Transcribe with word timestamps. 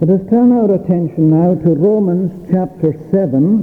Let 0.00 0.18
us 0.18 0.30
turn 0.30 0.50
our 0.52 0.72
attention 0.76 1.28
now 1.28 1.56
to 1.56 1.74
Romans 1.74 2.48
chapter 2.50 2.94
7, 3.10 3.60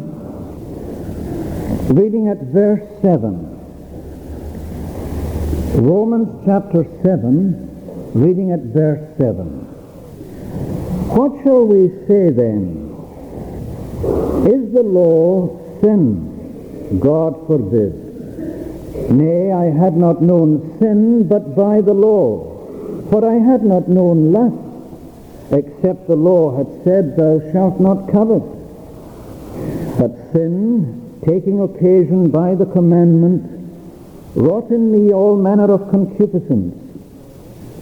reading 1.95 2.27
at 2.27 2.37
verse 2.53 2.83
7. 3.01 3.41
Romans 5.81 6.29
chapter 6.45 6.85
7, 7.01 8.11
reading 8.13 8.52
at 8.52 8.59
verse 8.59 9.18
7. 9.18 9.47
What 11.18 11.43
shall 11.43 11.65
we 11.65 11.89
say 12.05 12.30
then? 12.30 12.86
Is 14.46 14.72
the 14.74 14.84
law 14.84 15.58
sin? 15.82 17.00
God 17.00 17.48
forbid. 17.48 19.10
Nay, 19.10 19.52
I 19.52 19.72
had 19.72 19.98
not 19.98 20.22
known 20.22 20.78
sin 20.78 21.28
but 21.28 21.56
by 21.56 21.82
the 21.82 21.96
law. 21.96 22.54
For 23.10 23.26
I 23.26 23.40
had 23.40 23.64
not 23.64 23.88
known 23.88 24.32
lust, 24.32 24.66
except 25.52 26.07
the 26.07 26.16
law 26.16 26.57
had 26.57 26.84
said, 26.84 27.16
Thou 27.16 27.39
shalt 27.52 27.80
not 27.80 28.12
covet. 28.12 28.44
But 29.98 30.34
sin, 30.34 31.22
taking 31.26 31.62
occasion 31.62 32.30
by 32.30 32.55
the 32.55 32.66
commandment, 32.66 33.44
wrought 34.36 34.70
in 34.72 34.91
me 34.91 35.13
all 35.13 35.38
manner 35.38 35.72
of 35.72 35.89
concupiscence. 35.89 36.75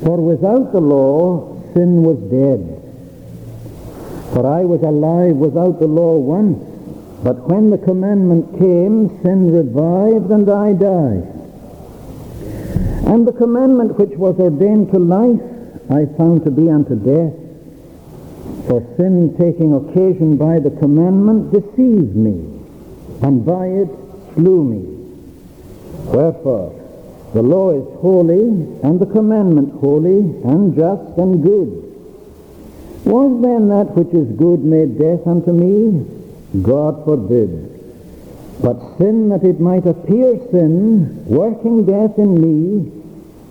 For 0.04 0.18
without 0.18 0.72
the 0.72 0.82
law, 0.82 1.62
sin 1.74 2.04
was 2.04 2.18
dead. 2.30 2.82
For 4.34 4.46
I 4.46 4.64
was 4.64 4.82
alive 4.82 5.36
without 5.36 5.80
the 5.80 5.88
law 5.88 6.18
once, 6.18 6.64
but 7.24 7.48
when 7.50 7.70
the 7.72 7.78
commandment 7.78 8.60
came, 8.60 9.10
sin 9.24 9.52
revived 9.52 10.32
and 10.32 10.50
I 10.50 10.74
died. 10.74 11.32
And 13.08 13.28
the 13.28 13.34
commandment 13.34 13.98
which 13.98 14.18
was 14.18 14.40
ordained 14.40 14.92
to 14.92 15.00
life, 15.00 15.42
I 15.90 16.06
found 16.18 16.44
to 16.44 16.52
be 16.52 16.70
unto 16.70 16.96
death. 16.96 17.45
For 18.68 18.82
sin 18.98 19.36
taking 19.38 19.74
occasion 19.74 20.38
by 20.38 20.58
the 20.60 20.72
commandment 20.72 21.52
deceived 21.52 22.16
me, 22.16 22.50
and 23.22 23.46
by 23.46 23.68
it 23.68 23.90
slew 24.34 24.64
me. 24.64 24.82
Wherefore, 26.06 26.74
the 27.34 27.44
law 27.44 27.72
is 27.72 27.86
holy, 28.02 28.42
and 28.82 29.00
the 29.00 29.06
commandment 29.06 29.80
holy, 29.80 30.20
and 30.44 30.76
just, 30.76 31.18
and 31.18 31.44
good. 31.44 31.84
Was 33.06 33.42
then 33.44 33.68
that 33.70 33.96
which 33.96 34.12
is 34.14 34.36
good 34.36 34.64
made 34.64 34.98
death 34.98 35.28
unto 35.28 35.52
me? 35.52 36.04
God 36.64 37.06
forbid. 37.06 37.72
But 38.64 38.98
sin 38.98 39.30
that 39.30 39.44
it 39.44 39.60
might 39.60 39.86
appear 39.86 40.40
sin, 40.50 41.24
working 41.26 41.86
death 41.86 42.18
in 42.18 42.34
me, 42.42 42.90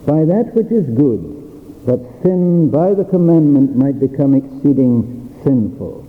by 0.06 0.25
that 0.25 0.55
which 0.55 0.73
is 0.73 0.89
good, 0.97 1.44
that 1.87 2.01
sin 2.23 2.71
by 2.71 2.95
the 2.95 3.05
commandment 3.05 3.77
might 3.77 4.01
become 4.01 4.35
exceeding 4.35 5.39
sinful. 5.45 6.05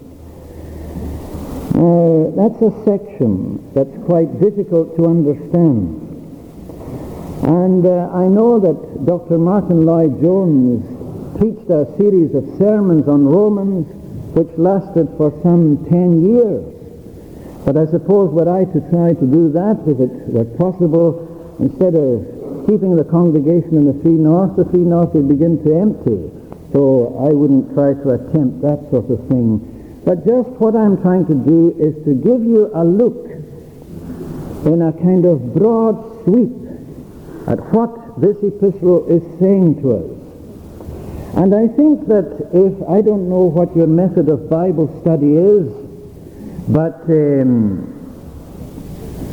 Now, 1.75 2.31
that's 2.35 2.61
a 2.61 2.71
section 2.85 3.59
that's 3.73 3.95
quite 4.05 4.39
difficult 4.39 4.95
to 4.95 5.05
understand. 5.07 6.01
And 7.43 7.85
uh, 7.85 8.09
I 8.13 8.27
know 8.27 8.59
that 8.59 9.05
Dr. 9.05 9.37
Martyn 9.37 9.85
Lloyd-Jones 9.85 11.37
preached 11.37 11.69
a 11.69 11.85
series 11.97 12.33
of 12.33 12.43
sermons 12.57 13.07
on 13.07 13.25
Romans 13.25 13.87
which 14.35 14.49
lasted 14.57 15.07
for 15.17 15.31
some 15.43 15.85
ten 15.89 16.23
years. 16.23 16.63
But 17.65 17.77
I 17.77 17.85
suppose 17.87 18.31
were 18.31 18.49
I 18.49 18.65
to 18.65 18.79
try 18.91 19.13
to 19.13 19.25
do 19.25 19.51
that, 19.51 19.79
if 19.87 19.99
it 19.99 20.11
were 20.27 20.45
possible, 20.57 21.23
instead 21.59 21.95
of 21.95 22.34
keeping 22.65 22.95
the 22.95 23.03
congregation 23.05 23.75
in 23.77 23.85
the 23.85 24.01
Free 24.01 24.17
North, 24.17 24.55
the 24.55 24.65
Free 24.65 24.79
North 24.79 25.13
would 25.13 25.27
begin 25.27 25.63
to 25.63 25.75
empty. 25.75 26.31
So 26.73 27.15
I 27.25 27.31
wouldn't 27.31 27.73
try 27.73 27.93
to 27.93 28.09
attempt 28.11 28.61
that 28.61 28.89
sort 28.91 29.09
of 29.09 29.27
thing. 29.27 29.61
But 30.03 30.25
just 30.25 30.49
what 30.61 30.75
I'm 30.75 31.01
trying 31.01 31.25
to 31.27 31.33
do 31.33 31.75
is 31.79 31.95
to 32.05 32.13
give 32.13 32.43
you 32.43 32.69
a 32.73 32.83
look 32.83 33.25
in 34.65 34.81
a 34.81 34.91
kind 34.93 35.25
of 35.25 35.53
broad 35.53 36.23
sweep 36.23 36.51
at 37.47 37.59
what 37.71 38.19
this 38.19 38.37
epistle 38.43 39.07
is 39.07 39.21
saying 39.39 39.81
to 39.81 39.97
us. 39.97 40.15
And 41.37 41.53
I 41.53 41.67
think 41.67 42.07
that 42.07 42.49
if, 42.53 42.73
I 42.89 43.01
don't 43.01 43.29
know 43.29 43.43
what 43.43 43.75
your 43.75 43.87
method 43.87 44.29
of 44.29 44.49
Bible 44.49 44.87
study 45.01 45.35
is, 45.35 45.67
but 46.67 47.03
um, 47.09 47.94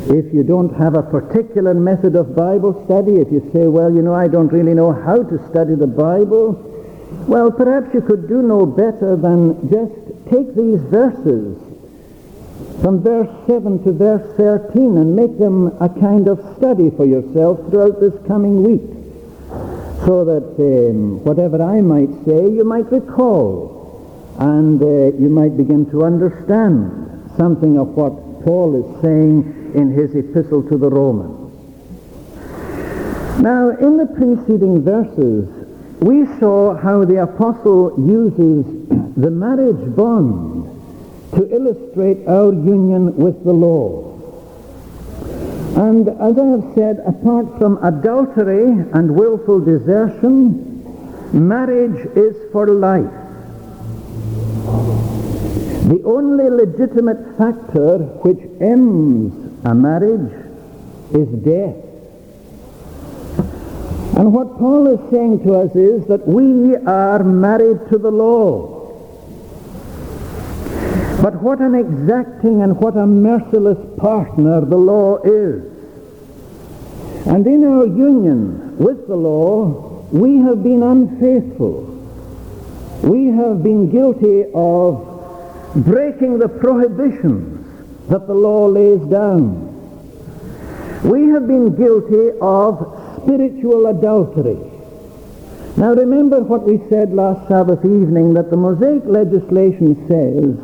if 0.09 0.33
you 0.33 0.43
don't 0.43 0.75
have 0.75 0.95
a 0.95 1.03
particular 1.03 1.73
method 1.73 2.15
of 2.15 2.35
Bible 2.35 2.83
study, 2.85 3.17
if 3.17 3.31
you 3.31 3.49
say, 3.53 3.67
well, 3.67 3.93
you 3.93 4.01
know, 4.01 4.13
I 4.13 4.27
don't 4.27 4.49
really 4.51 4.73
know 4.73 4.91
how 4.91 5.23
to 5.23 5.49
study 5.49 5.75
the 5.75 5.87
Bible, 5.87 6.53
well, 7.27 7.51
perhaps 7.51 7.93
you 7.93 8.01
could 8.01 8.27
do 8.27 8.41
no 8.41 8.65
better 8.65 9.15
than 9.15 9.69
just 9.69 9.93
take 10.29 10.55
these 10.55 10.81
verses 10.91 11.57
from 12.81 13.01
verse 13.01 13.29
7 13.47 13.83
to 13.85 13.93
verse 13.93 14.35
13 14.35 14.97
and 14.97 15.15
make 15.15 15.37
them 15.39 15.67
a 15.79 15.87
kind 15.87 16.27
of 16.27 16.39
study 16.57 16.89
for 16.91 17.05
yourself 17.05 17.59
throughout 17.69 18.01
this 18.01 18.13
coming 18.27 18.63
week. 18.63 18.83
So 20.05 20.25
that 20.25 20.59
um, 20.59 21.23
whatever 21.23 21.63
I 21.63 21.79
might 21.79 22.11
say 22.25 22.49
you 22.49 22.65
might 22.65 22.91
recall 22.91 24.35
and 24.37 24.81
uh, 24.81 25.17
you 25.17 25.29
might 25.29 25.55
begin 25.55 25.89
to 25.91 26.03
understand 26.03 27.31
something 27.37 27.77
of 27.77 27.89
what 27.89 28.43
Paul 28.43 28.75
is 28.75 29.01
saying 29.01 29.62
in 29.73 29.91
his 29.91 30.15
epistle 30.15 30.63
to 30.63 30.77
the 30.77 30.89
Romans. 30.89 31.51
Now, 33.41 33.69
in 33.71 33.97
the 33.97 34.05
preceding 34.05 34.83
verses, 34.83 35.49
we 36.01 36.25
saw 36.39 36.75
how 36.75 37.03
the 37.03 37.23
apostle 37.23 37.93
uses 37.97 38.65
the 39.17 39.31
marriage 39.31 39.95
bond 39.95 40.69
to 41.33 41.49
illustrate 41.53 42.27
our 42.27 42.53
union 42.53 43.15
with 43.15 43.43
the 43.43 43.53
law. 43.53 44.13
And 45.75 46.07
as 46.07 46.37
I 46.37 46.45
have 46.45 46.71
said, 46.75 46.99
apart 47.05 47.57
from 47.57 47.83
adultery 47.83 48.65
and 48.93 49.15
willful 49.15 49.59
desertion, 49.59 50.83
marriage 51.33 52.05
is 52.15 52.35
for 52.51 52.67
life. 52.67 53.09
The 55.89 56.01
only 56.05 56.49
legitimate 56.49 57.37
factor 57.37 57.97
which 58.21 58.39
ends 58.61 59.42
a 59.65 59.73
marriage 59.73 60.31
is 61.13 61.27
death. 61.43 61.75
And 64.17 64.31
what 64.33 64.59
Paul 64.59 64.87
is 64.87 65.11
saying 65.11 65.43
to 65.45 65.55
us 65.55 65.75
is 65.75 66.05
that 66.07 66.27
we 66.27 66.75
are 66.75 67.23
married 67.23 67.87
to 67.89 67.97
the 67.97 68.11
law. 68.11 68.73
But 71.21 71.41
what 71.41 71.59
an 71.61 71.75
exacting 71.75 72.61
and 72.61 72.77
what 72.77 72.97
a 72.97 73.07
merciless 73.07 73.79
partner 73.97 74.61
the 74.61 74.77
law 74.77 75.17
is. 75.23 75.63
And 77.25 77.47
in 77.47 77.63
our 77.63 77.85
union 77.85 78.77
with 78.77 79.07
the 79.07 79.15
law, 79.15 80.05
we 80.11 80.37
have 80.39 80.61
been 80.61 80.83
unfaithful. 80.83 81.83
We 83.01 83.27
have 83.27 83.63
been 83.63 83.89
guilty 83.89 84.45
of 84.53 85.09
breaking 85.75 86.39
the 86.39 86.49
prohibitions 86.49 87.52
that 88.09 88.27
the 88.27 88.33
law 88.33 88.65
lays 88.65 89.01
down. 89.09 89.69
We 91.03 91.27
have 91.29 91.47
been 91.47 91.75
guilty 91.75 92.37
of 92.41 93.21
spiritual 93.23 93.87
adultery. 93.87 94.57
Now 95.75 95.93
remember 95.93 96.41
what 96.41 96.63
we 96.63 96.79
said 96.89 97.13
last 97.13 97.47
Sabbath 97.47 97.83
evening, 97.83 98.33
that 98.35 98.49
the 98.49 98.57
Mosaic 98.57 99.03
legislation 99.05 99.95
says 100.07 100.55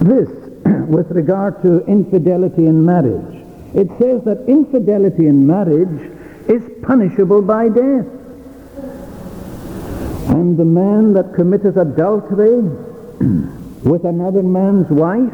this 0.00 0.28
with 0.88 1.10
regard 1.10 1.60
to 1.62 1.84
infidelity 1.86 2.66
in 2.66 2.84
marriage. 2.84 3.44
It 3.74 3.88
says 3.98 4.22
that 4.24 4.44
infidelity 4.48 5.26
in 5.26 5.46
marriage 5.46 6.12
is 6.48 6.62
punishable 6.82 7.42
by 7.42 7.68
death. 7.68 8.06
And 10.30 10.56
the 10.56 10.64
man 10.64 11.12
that 11.14 11.34
committeth 11.34 11.76
adultery 11.76 12.60
with 13.82 14.04
another 14.04 14.42
man's 14.42 14.88
wife, 14.88 15.32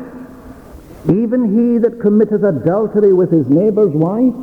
even 1.08 1.54
he 1.54 1.78
that 1.78 2.00
committeth 2.00 2.42
adultery 2.42 3.12
with 3.12 3.30
his 3.30 3.48
neighbor's 3.48 3.92
wife, 3.92 4.34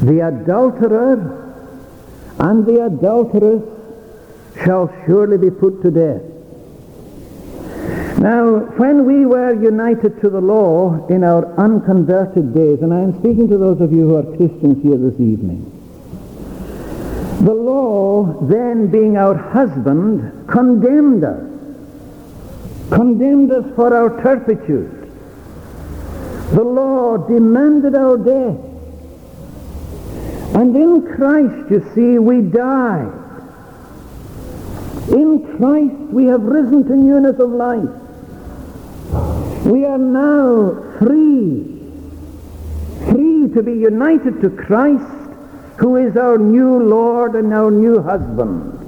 the 0.00 0.20
adulterer 0.20 1.38
and 2.38 2.66
the 2.66 2.84
adulteress 2.86 3.62
shall 4.64 4.92
surely 5.06 5.38
be 5.38 5.50
put 5.50 5.82
to 5.82 5.90
death. 5.90 6.22
Now, 8.18 8.58
when 8.76 9.04
we 9.04 9.26
were 9.26 9.52
united 9.52 10.20
to 10.20 10.30
the 10.30 10.40
law 10.40 11.06
in 11.08 11.24
our 11.24 11.44
unconverted 11.58 12.54
days, 12.54 12.80
and 12.82 12.92
I 12.94 13.00
am 13.00 13.18
speaking 13.18 13.48
to 13.48 13.58
those 13.58 13.80
of 13.80 13.92
you 13.92 14.08
who 14.08 14.16
are 14.16 14.36
Christians 14.36 14.82
here 14.82 14.96
this 14.96 15.18
evening, 15.20 15.68
the 17.44 17.52
law 17.52 18.40
then 18.42 18.86
being 18.88 19.16
our 19.16 19.34
husband 19.34 20.48
condemned 20.48 21.24
us, 21.24 21.42
condemned 22.90 23.50
us 23.50 23.64
for 23.74 23.92
our 23.92 24.22
turpitude. 24.22 25.01
The 26.52 26.62
law 26.62 27.16
demanded 27.16 27.94
our 27.94 28.18
death. 28.18 28.58
And 30.54 30.76
in 30.76 31.16
Christ, 31.16 31.70
you 31.70 31.90
see, 31.94 32.18
we 32.18 32.42
die. 32.42 33.10
In 35.08 35.56
Christ 35.56 36.12
we 36.12 36.26
have 36.26 36.42
risen 36.42 36.84
to 36.84 36.94
newness 36.94 37.38
of 37.40 37.50
life. 37.50 37.88
We 39.64 39.86
are 39.86 39.96
now 39.96 40.98
free, 40.98 41.80
free 43.10 43.48
to 43.54 43.62
be 43.62 43.72
united 43.72 44.42
to 44.42 44.50
Christ, 44.50 45.04
who 45.78 45.96
is 45.96 46.16
our 46.18 46.36
new 46.36 46.82
Lord 46.82 47.34
and 47.34 47.52
our 47.54 47.70
new 47.70 48.02
husband. 48.02 48.78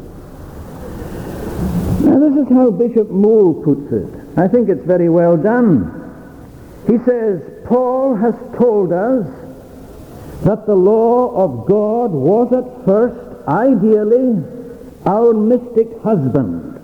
Now 2.04 2.18
this 2.18 2.46
is 2.46 2.52
how 2.52 2.70
Bishop 2.70 3.10
Moule 3.10 3.54
puts 3.62 3.90
it. 3.90 4.38
I 4.38 4.48
think 4.48 4.68
it's 4.68 4.84
very 4.84 5.08
well 5.08 5.38
done. 5.38 6.02
He 6.86 6.98
says, 6.98 7.40
Paul 7.64 8.14
has 8.16 8.34
told 8.56 8.92
us 8.92 9.26
that 10.42 10.66
the 10.66 10.74
law 10.74 11.34
of 11.34 11.66
God 11.66 12.10
was 12.10 12.52
at 12.52 12.84
first, 12.84 13.48
ideally, 13.48 14.42
our 15.06 15.32
mystic 15.32 15.88
husband, 16.02 16.78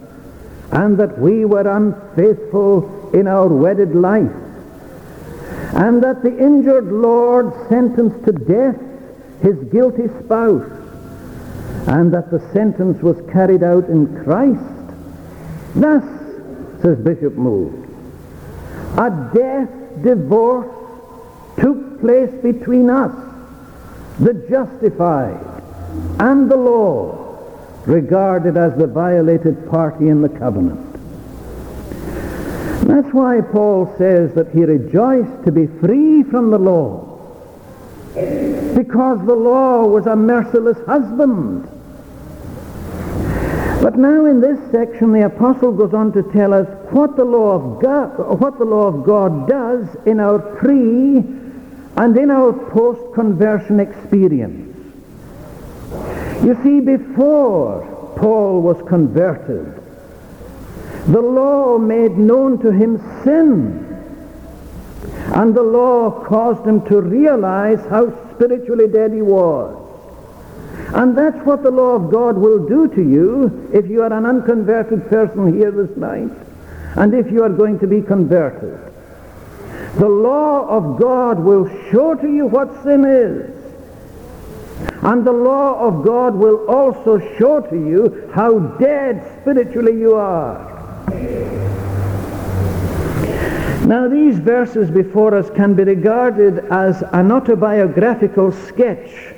and 0.73 0.99
that 0.99 1.19
we 1.19 1.45
were 1.45 1.69
unfaithful 1.69 3.11
in 3.13 3.27
our 3.27 3.49
wedded 3.49 3.95
life, 3.95 4.33
and 5.75 6.03
that 6.03 6.23
the 6.23 6.37
injured 6.39 6.91
Lord 6.91 7.53
sentenced 7.69 8.25
to 8.25 8.33
death 8.33 8.81
his 9.43 9.57
guilty 9.71 10.09
spouse, 10.25 10.71
and 11.87 12.13
that 12.13 12.31
the 12.31 12.41
sentence 12.53 13.03
was 13.03 13.17
carried 13.31 13.63
out 13.63 13.89
in 13.89 14.23
Christ. 14.25 14.61
Thus, 15.75 16.05
says 16.83 16.99
Bishop 16.99 17.35
Moule, 17.35 17.73
a 18.97 19.11
death 19.35 19.69
divorce 20.03 20.69
took 21.59 22.01
place 22.01 22.31
between 22.43 22.91
us, 22.91 23.13
the 24.19 24.35
justified, 24.49 25.39
and 26.19 26.51
the 26.51 26.57
law, 26.57 27.39
regarded 27.87 28.57
as 28.57 28.77
the 28.77 28.87
violated 28.87 29.69
party 29.71 30.09
in 30.09 30.23
the 30.23 30.29
covenant. 30.29 30.87
That's 32.87 33.13
why 33.13 33.41
Paul 33.41 33.95
says 33.99 34.35
that 34.35 34.51
he 34.51 34.65
rejoiced 34.65 35.45
to 35.45 35.53
be 35.53 35.67
free 35.67 36.23
from 36.23 36.51
the 36.51 36.59
law, 36.59 37.07
because 38.15 39.25
the 39.27 39.35
law 39.35 39.87
was 39.87 40.07
a 40.07 40.17
merciless 40.17 40.79
husband. 40.87 41.69
But 43.81 43.97
now 43.97 44.27
in 44.27 44.41
this 44.41 44.59
section 44.71 45.13
the 45.13 45.27
apostle 45.27 45.73
goes 45.73 45.95
on 45.95 46.13
to 46.13 46.23
tell 46.23 46.53
us 46.53 46.69
what 46.91 47.17
the 47.17 47.25
law 47.25 47.53
of 47.53 47.83
God, 47.83 48.41
what 48.41 48.59
the 48.59 48.65
law 48.65 48.87
of 48.89 49.05
God 49.05 49.49
does 49.49 49.89
in 50.05 50.21
our 50.21 50.39
pre 50.39 51.19
and 51.97 52.17
in 52.17 52.31
our 52.31 52.53
post-conversion 52.53 53.81
experience. 53.81 54.77
You 56.45 56.59
see, 56.63 56.81
before 56.81 58.15
Paul 58.17 58.63
was 58.63 58.77
converted, 58.87 59.83
the 61.07 61.21
law 61.21 61.79
made 61.79 62.19
known 62.19 62.59
to 62.61 62.71
him 62.71 62.99
sin. 63.25 63.87
And 65.35 65.55
the 65.55 65.63
law 65.63 66.25
caused 66.25 66.67
him 66.67 66.85
to 66.87 67.01
realize 67.01 67.81
how 67.89 68.11
spiritually 68.35 68.89
dead 68.89 69.13
he 69.13 69.23
was. 69.23 69.80
And 70.95 71.17
that's 71.17 71.39
what 71.47 71.63
the 71.63 71.71
law 71.71 71.95
of 71.95 72.11
God 72.11 72.37
will 72.37 72.67
do 72.69 72.89
to 72.89 73.03
you 73.03 73.71
if 73.73 73.87
you 73.87 74.03
are 74.03 74.13
an 74.13 74.27
unconverted 74.27 75.09
person 75.09 75.57
here 75.57 75.71
this 75.71 75.97
night, 75.97 76.31
and 76.97 77.15
if 77.15 77.31
you 77.31 77.43
are 77.43 77.49
going 77.49 77.79
to 77.79 77.87
be 77.87 78.03
converted. 78.03 78.79
The 79.97 80.09
law 80.09 80.67
of 80.69 80.99
God 80.99 81.39
will 81.39 81.69
show 81.91 82.15
to 82.15 82.29
you 82.29 82.47
what 82.47 82.83
sin 82.83 83.05
is. 83.05 83.57
And 85.03 85.27
the 85.27 85.33
law 85.33 85.79
of 85.79 86.05
God 86.05 86.35
will 86.35 86.67
also 86.67 87.19
show 87.39 87.61
to 87.61 87.77
you 87.77 88.31
how 88.35 88.59
dead 88.59 89.41
spiritually 89.41 89.99
you 89.99 90.15
are. 90.15 90.71
Now 93.87 94.09
these 94.09 94.39
verses 94.39 94.91
before 94.91 95.35
us 95.35 95.51
can 95.51 95.75
be 95.75 95.85
regarded 95.85 96.59
as 96.71 97.03
an 97.13 97.33
autobiographical 97.33 98.53
sketch 98.53 99.35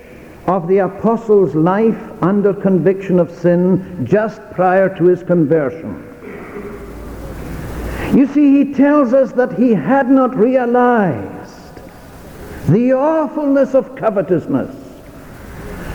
of 0.46 0.66
the 0.68 0.78
apostle's 0.78 1.54
life 1.54 2.22
under 2.22 2.52
conviction 2.52 3.18
of 3.20 3.30
sin 3.30 4.06
just 4.06 4.40
prior 4.52 4.94
to 4.96 5.04
his 5.04 5.22
conversion. 5.22 6.08
You 8.16 8.26
see, 8.26 8.64
he 8.64 8.74
tells 8.74 9.14
us 9.14 9.32
that 9.32 9.58
he 9.58 9.72
had 9.72 10.10
not 10.10 10.36
realized 10.36 11.80
the 12.68 12.92
awfulness 12.92 13.74
of 13.74 13.96
covetousness 13.96 14.76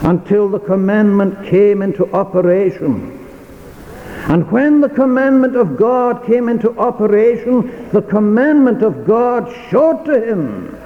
until 0.02 0.50
the 0.50 0.60
commandment 0.60 1.46
came 1.46 1.82
into 1.82 2.12
operation. 2.14 3.14
And 4.30 4.50
when 4.52 4.82
the 4.82 4.90
commandment 4.90 5.56
of 5.56 5.78
God 5.78 6.26
came 6.26 6.50
into 6.50 6.78
operation, 6.78 7.90
the 7.92 8.02
commandment 8.02 8.84
of 8.84 9.06
God 9.06 9.54
showed 9.70 10.04
to 10.06 10.30
him 10.30 10.78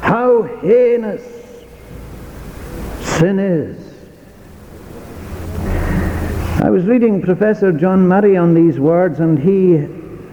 how 0.00 0.42
heinous 0.42 1.35
sin 3.18 3.38
is. 3.38 3.94
I 6.62 6.68
was 6.68 6.84
reading 6.84 7.22
Professor 7.22 7.72
John 7.72 8.06
Murray 8.06 8.36
on 8.36 8.52
these 8.52 8.78
words, 8.78 9.20
and 9.20 9.38
he 9.38 9.88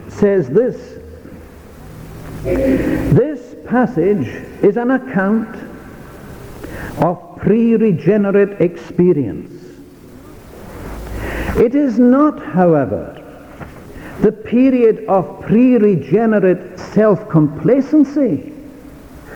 says 0.10 0.50
this. 0.50 1.00
This 2.44 3.56
passage 3.66 4.28
is 4.62 4.76
an 4.76 4.92
account 4.92 5.56
of 7.02 7.38
pre-regenerate 7.38 8.60
experience. 8.60 9.52
It 11.56 11.76
is 11.76 12.00
not, 12.00 12.44
however, 12.44 13.18
the 14.20 14.32
period 14.32 15.06
of 15.08 15.42
pre-regenerate 15.42 16.78
self-complacency. 16.80 18.52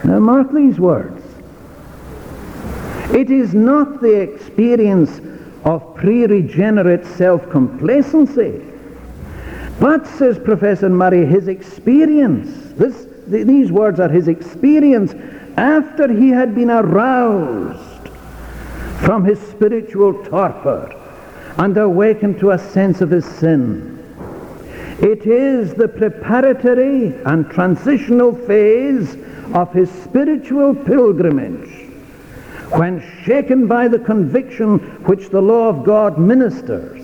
Now 0.04 0.20
mark 0.20 0.52
these 0.52 0.80
words. 0.80 1.17
It 3.14 3.32
is 3.32 3.54
not 3.54 4.02
the 4.02 4.20
experience 4.20 5.22
of 5.64 5.96
pre-regenerate 5.96 7.06
self-complacency, 7.06 8.62
but, 9.80 10.06
says 10.08 10.38
Professor 10.38 10.90
Murray, 10.90 11.26
his 11.26 11.48
experience, 11.48 12.74
this, 12.74 13.08
th- 13.30 13.48
these 13.48 13.72
words 13.72 14.00
are 14.00 14.10
his 14.10 14.28
experience 14.28 15.14
after 15.56 16.12
he 16.12 16.30
had 16.30 16.54
been 16.54 16.70
aroused 16.70 18.10
from 19.00 19.24
his 19.24 19.40
spiritual 19.40 20.14
torpor 20.26 20.94
and 21.58 21.78
awakened 21.78 22.40
to 22.40 22.52
a 22.52 22.60
sense 22.60 23.02
of 23.02 23.10
his 23.10 23.26
sin. 23.26 23.94
It 25.00 25.26
is 25.26 25.74
the 25.74 25.88
preparatory 25.88 27.16
and 27.26 27.50
transitional 27.50 28.36
phase 28.36 29.16
of 29.54 29.72
his 29.72 29.92
spiritual 29.92 30.76
pilgrimage 30.76 31.87
when 32.72 33.02
shaken 33.24 33.68
by 33.68 33.88
the 33.88 34.00
conviction 34.00 34.80
which 35.06 35.30
the 35.30 35.42
law 35.42 35.70
of 35.70 35.84
God 35.84 36.18
ministers, 36.18 37.04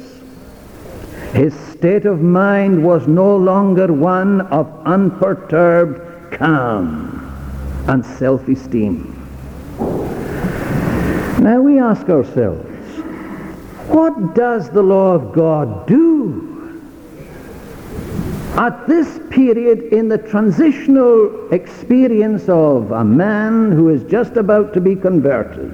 his 1.34 1.54
state 1.54 2.06
of 2.06 2.22
mind 2.22 2.84
was 2.84 3.08
no 3.08 3.36
longer 3.36 3.92
one 3.92 4.42
of 4.42 4.68
unperturbed 4.86 6.34
calm 6.34 7.20
and 7.88 8.06
self-esteem. 8.06 9.10
Now 11.40 11.60
we 11.62 11.80
ask 11.80 12.08
ourselves, 12.10 12.70
what 13.90 14.36
does 14.36 14.70
the 14.70 14.84
law 14.84 15.14
of 15.14 15.34
God 15.34 15.88
do 15.88 16.53
at 18.58 18.88
this 18.88 19.20
period 19.32 19.94
in 19.94 20.08
the 20.08 20.18
transitional 20.18 21.52
experience 21.52 22.48
of 22.48 22.92
a 22.92 23.04
man 23.04 23.72
who 23.72 23.90
is 23.90 24.04
just 24.04 24.38
about 24.38 24.74
to 24.74 24.82
be 24.82 24.96
converted. 24.96 25.72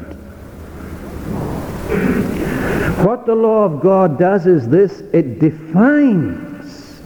What 3.05 3.25
the 3.25 3.35
law 3.35 3.65
of 3.65 3.81
God 3.81 4.17
does 4.17 4.45
is 4.45 4.67
this, 4.67 4.99
it 5.13 5.39
defines 5.39 6.99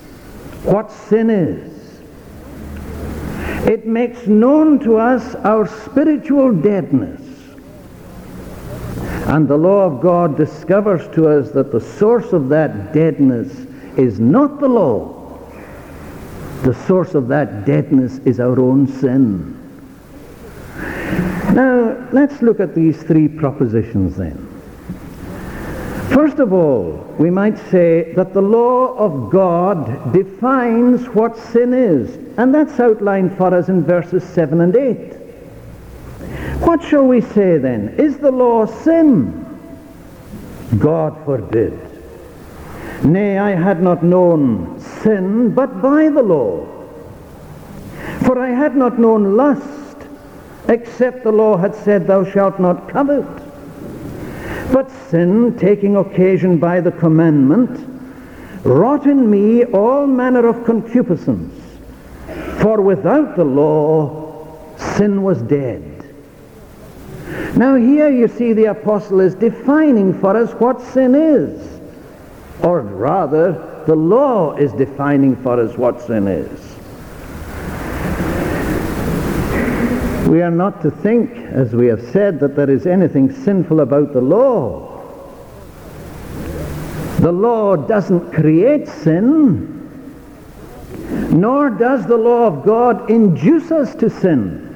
what 0.63 0.91
sin 0.91 1.29
is. 1.29 2.01
It 3.67 3.87
makes 3.87 4.27
known 4.27 4.79
to 4.79 4.97
us 4.97 5.35
our 5.35 5.67
spiritual 5.67 6.51
deadness. 6.51 7.21
And 9.27 9.47
the 9.47 9.57
law 9.57 9.85
of 9.85 10.01
God 10.01 10.35
discovers 10.35 11.07
to 11.15 11.29
us 11.29 11.51
that 11.51 11.71
the 11.71 11.79
source 11.79 12.33
of 12.33 12.49
that 12.49 12.93
deadness 12.93 13.51
is 13.97 14.19
not 14.19 14.59
the 14.59 14.67
law, 14.67 15.12
the 16.63 16.73
source 16.73 17.13
of 17.13 17.27
that 17.27 17.65
deadness 17.65 18.19
is 18.19 18.39
our 18.39 18.57
own 18.59 18.87
sin. 18.87 19.59
Now, 21.53 22.07
let's 22.11 22.41
look 22.41 22.59
at 22.61 22.73
these 22.73 23.03
three 23.03 23.27
propositions 23.27 24.15
then. 24.15 24.49
First 26.13 26.39
of 26.39 26.53
all, 26.53 26.91
we 27.19 27.29
might 27.29 27.57
say 27.69 28.13
that 28.13 28.33
the 28.33 28.41
law 28.41 28.95
of 28.95 29.29
God 29.29 30.13
defines 30.13 31.07
what 31.09 31.37
sin 31.37 31.73
is, 31.73 32.15
and 32.37 32.53
that's 32.55 32.79
outlined 32.79 33.35
for 33.35 33.53
us 33.53 33.67
in 33.67 33.83
verses 33.83 34.23
7 34.23 34.61
and 34.61 34.75
8. 34.75 35.13
What 36.61 36.81
shall 36.81 37.05
we 37.05 37.19
say 37.19 37.57
then? 37.57 37.89
Is 37.97 38.17
the 38.17 38.31
law 38.31 38.65
sin? 38.65 39.39
God 40.79 41.23
forbid. 41.25 41.77
Nay, 43.03 43.37
I 43.37 43.51
had 43.51 43.81
not 43.81 44.01
known 44.01 44.79
sin 45.03 45.51
but 45.53 45.81
by 45.81 46.09
the 46.09 46.23
law. 46.23 46.65
For 48.25 48.39
I 48.39 48.49
had 48.49 48.75
not 48.75 48.97
known 48.97 49.35
lust, 49.35 49.97
except 50.69 51.23
the 51.23 51.31
law 51.31 51.57
had 51.57 51.75
said, 51.75 52.07
Thou 52.07 52.23
shalt 52.23 52.59
not 52.59 52.89
covet. 52.89 53.27
But 54.71 54.89
sin, 55.09 55.57
taking 55.57 55.97
occasion 55.97 56.57
by 56.57 56.81
the 56.81 56.91
commandment, 56.91 57.89
wrought 58.63 59.05
in 59.05 59.29
me 59.29 59.65
all 59.65 60.07
manner 60.07 60.47
of 60.47 60.65
concupiscence. 60.65 61.53
For 62.61 62.81
without 62.81 63.35
the 63.35 63.43
law, 63.43 64.77
sin 64.77 65.21
was 65.21 65.41
dead. 65.41 65.89
Now 67.55 67.75
here 67.75 68.09
you 68.09 68.27
see 68.27 68.53
the 68.53 68.65
apostle 68.65 69.19
is 69.19 69.35
defining 69.35 70.19
for 70.19 70.35
us 70.35 70.51
what 70.53 70.81
sin 70.81 71.13
is. 71.13 71.79
Or 72.61 72.81
rather, 72.81 73.72
the 73.85 73.95
law 73.95 74.55
is 74.55 74.71
defining 74.73 75.35
for 75.37 75.59
us 75.59 75.77
what 75.77 76.01
sin 76.01 76.27
is. 76.27 76.73
We 80.27 80.41
are 80.41 80.51
not 80.51 80.81
to 80.81 80.89
think, 80.89 81.31
as 81.51 81.73
we 81.73 81.87
have 81.87 82.01
said, 82.11 82.39
that 82.39 82.55
there 82.55 82.69
is 82.69 82.87
anything 82.87 83.31
sinful 83.31 83.81
about 83.81 84.13
the 84.13 84.21
law. 84.21 84.89
The 87.19 87.31
law 87.31 87.75
doesn't 87.75 88.31
create 88.31 88.87
sin, 88.87 89.69
nor 91.29 91.69
does 91.69 92.05
the 92.05 92.17
law 92.17 92.47
of 92.47 92.63
God 92.65 93.09
induce 93.09 93.71
us 93.71 93.93
to 93.95 94.09
sin. 94.09 94.69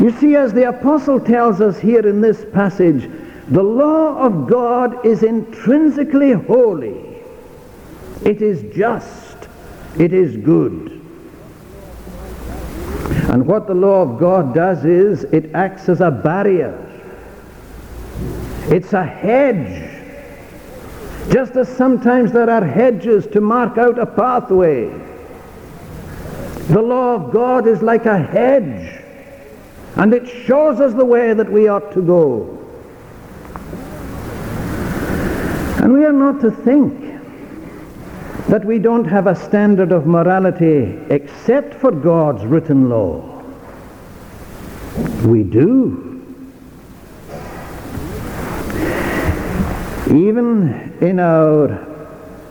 You 0.00 0.10
see, 0.12 0.36
as 0.36 0.52
the 0.52 0.68
apostle 0.68 1.18
tells 1.18 1.60
us 1.60 1.78
here 1.78 2.06
in 2.06 2.20
this 2.20 2.44
passage, 2.52 3.10
the 3.48 3.62
law 3.62 4.18
of 4.18 4.46
God 4.46 5.06
is 5.06 5.22
intrinsically 5.22 6.32
holy. 6.32 7.05
It 8.24 8.42
is 8.42 8.74
just. 8.74 9.48
It 9.98 10.12
is 10.12 10.36
good. 10.36 10.92
And 13.30 13.46
what 13.46 13.66
the 13.66 13.74
law 13.74 14.02
of 14.02 14.18
God 14.18 14.54
does 14.54 14.84
is 14.84 15.24
it 15.24 15.54
acts 15.54 15.88
as 15.88 16.00
a 16.00 16.10
barrier. 16.10 16.82
It's 18.68 18.92
a 18.92 19.04
hedge. 19.04 19.92
Just 21.30 21.56
as 21.56 21.68
sometimes 21.68 22.32
there 22.32 22.48
are 22.48 22.64
hedges 22.64 23.26
to 23.28 23.40
mark 23.40 23.78
out 23.78 23.98
a 23.98 24.06
pathway. 24.06 24.88
The 26.68 26.82
law 26.82 27.14
of 27.14 27.32
God 27.32 27.66
is 27.66 27.82
like 27.82 28.06
a 28.06 28.18
hedge 28.18 29.02
and 29.96 30.12
it 30.12 30.26
shows 30.28 30.80
us 30.80 30.94
the 30.94 31.04
way 31.04 31.32
that 31.32 31.50
we 31.50 31.68
ought 31.68 31.92
to 31.92 32.02
go. 32.02 32.52
And 35.82 35.92
we 35.92 36.04
are 36.04 36.12
not 36.12 36.40
to 36.42 36.50
think 36.50 37.05
that 38.48 38.64
we 38.64 38.78
don't 38.78 39.04
have 39.04 39.26
a 39.26 39.34
standard 39.34 39.90
of 39.90 40.06
morality 40.06 40.96
except 41.10 41.74
for 41.74 41.90
God's 41.90 42.44
written 42.44 42.88
law. 42.88 43.42
We 45.24 45.42
do. 45.42 46.02
Even 50.06 50.96
in 51.00 51.18
our 51.18 51.84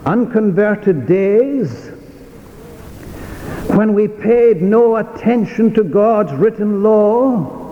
unconverted 0.06 1.08
days, 1.08 1.88
when 3.68 3.94
we 3.94 4.10
paid 4.10 4.62
no 4.62 4.98
attention 4.98 5.74
to 5.76 5.84
God's 5.84 6.34
written 6.34 6.84
law, 6.84 7.64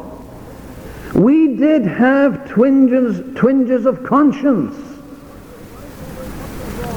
we 1.14 1.58
did 1.58 1.86
have 1.86 2.50
twinges, 2.50 3.36
twinges 3.36 3.86
of 3.86 4.04
conscience 4.06 4.93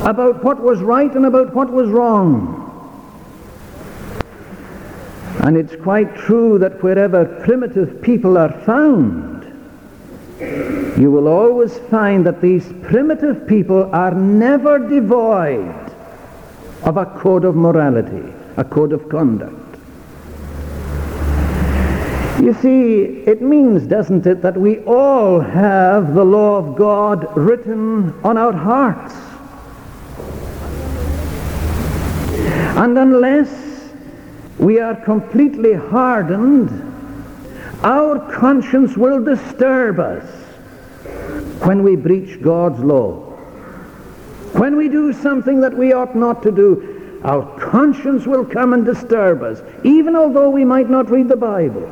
about 0.06 0.42
what 0.42 0.60
was 0.60 0.80
right 0.80 1.12
and 1.14 1.26
about 1.26 1.54
what 1.54 1.70
was 1.70 1.90
wrong. 1.90 2.62
And 5.40 5.56
it's 5.56 5.76
quite 5.76 6.16
true 6.16 6.58
that 6.58 6.82
wherever 6.82 7.24
primitive 7.44 8.00
people 8.00 8.38
are 8.38 8.52
found, 8.62 9.44
you 10.98 11.10
will 11.10 11.28
always 11.28 11.76
find 11.90 12.24
that 12.24 12.40
these 12.40 12.72
primitive 12.82 13.46
people 13.46 13.94
are 13.94 14.14
never 14.14 14.78
devoid 14.78 15.92
of 16.82 16.96
a 16.96 17.06
code 17.06 17.44
of 17.44 17.54
morality 17.54 18.32
a 18.56 18.64
code 18.64 18.92
of 18.92 19.08
conduct. 19.08 19.54
You 22.42 22.54
see, 22.54 23.02
it 23.26 23.40
means, 23.42 23.86
doesn't 23.86 24.26
it, 24.26 24.42
that 24.42 24.56
we 24.56 24.80
all 24.80 25.40
have 25.40 26.14
the 26.14 26.24
law 26.24 26.56
of 26.56 26.76
God 26.76 27.36
written 27.36 28.18
on 28.24 28.36
our 28.36 28.52
hearts. 28.52 29.14
And 32.76 32.98
unless 32.98 33.92
we 34.58 34.80
are 34.80 34.94
completely 34.94 35.72
hardened, 35.72 36.70
our 37.82 38.18
conscience 38.32 38.96
will 38.96 39.24
disturb 39.24 39.98
us 39.98 40.24
when 41.64 41.82
we 41.82 41.96
breach 41.96 42.40
God's 42.42 42.78
law. 42.80 43.20
When 44.52 44.76
we 44.76 44.88
do 44.88 45.12
something 45.12 45.60
that 45.62 45.74
we 45.74 45.92
ought 45.92 46.14
not 46.14 46.42
to 46.42 46.50
do, 46.50 47.20
our 47.24 47.44
conscience 47.58 48.26
will 48.26 48.44
come 48.44 48.72
and 48.72 48.84
disturb 48.84 49.42
us, 49.42 49.62
even 49.82 50.14
although 50.14 50.50
we 50.50 50.64
might 50.64 50.90
not 50.90 51.10
read 51.10 51.28
the 51.28 51.36
Bible. 51.36 51.90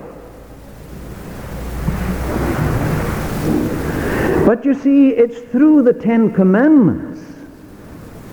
But 4.46 4.64
you 4.66 4.74
see, 4.74 5.08
it's 5.08 5.40
through 5.50 5.82
the 5.82 5.94
Ten 5.94 6.32
Commandments. 6.32 7.13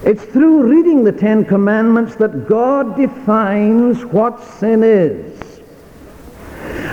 It's 0.03 0.24
through 0.24 0.63
reading 0.63 1.03
the 1.03 1.12
Ten 1.12 1.46
Commandments 1.46 2.15
that 2.15 2.48
God 2.48 2.98
defines 2.98 4.03
what 4.05 4.43
sin 4.43 4.81
is. 4.84 5.62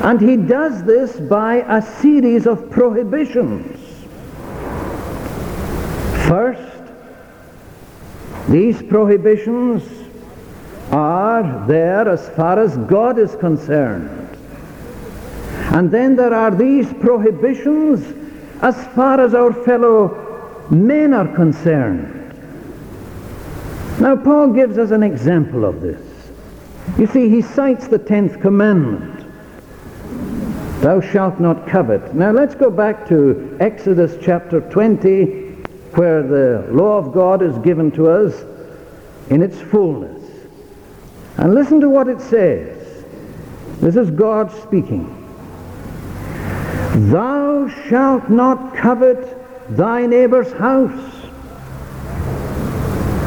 And 0.03 0.21
he 0.21 0.37
does 0.37 0.85
this 0.85 1.19
by 1.19 1.57
a 1.67 1.81
series 1.81 2.47
of 2.47 2.71
prohibitions. 2.71 3.79
First, 6.29 6.83
these 8.51 8.83
prohibitions 8.83 9.83
are 10.91 11.67
there 11.67 12.07
as 12.09 12.29
far 12.31 12.59
as 12.59 12.77
God 12.77 13.19
is 13.19 13.35
concerned. 13.37 14.37
And 15.73 15.91
then 15.91 16.15
there 16.15 16.35
are 16.35 16.51
these 16.51 16.93
prohibitions 16.95 18.05
as 18.63 18.87
far 18.89 19.19
as 19.21 19.35
our 19.35 19.53
fellow 19.53 20.67
men 20.71 21.15
are 21.15 21.29
concerned. 21.35 22.18
Now 24.01 24.15
Paul 24.15 24.53
gives 24.53 24.79
us 24.79 24.93
an 24.93 25.03
example 25.03 25.65
of 25.65 25.81
this. 25.81 26.01
You 26.97 27.07
see, 27.07 27.29
he 27.29 27.43
cites 27.43 27.89
the 27.89 27.99
tenth 27.99 28.41
commandment. 28.41 29.27
Thou 30.81 31.01
shalt 31.01 31.41
not 31.41 31.67
covet. 31.67 32.15
Now 32.15 32.31
let's 32.31 32.55
go 32.55 32.71
back 32.71 33.09
to 33.09 33.57
Exodus 33.61 34.17
chapter 34.23 34.61
20 34.61 35.47
where 35.95 36.23
the 36.23 36.69
law 36.71 36.99
of 36.99 37.13
God 37.13 37.43
is 37.43 37.59
given 37.59 37.91
to 37.93 38.09
us 38.09 38.45
in 39.31 39.43
its 39.43 39.61
fullness. 39.61 40.23
And 41.37 41.55
listen 41.55 41.81
to 41.81 41.89
what 41.89 42.07
it 42.07 42.21
says. 42.21 43.05
This 43.81 43.97
is 43.97 44.11
God 44.13 44.53
speaking. 44.63 45.15
Thou 47.11 47.69
shalt 47.89 48.31
not 48.31 48.77
covet 48.77 49.77
thy 49.77 50.07
neighbor's 50.07 50.53
house. 50.53 51.18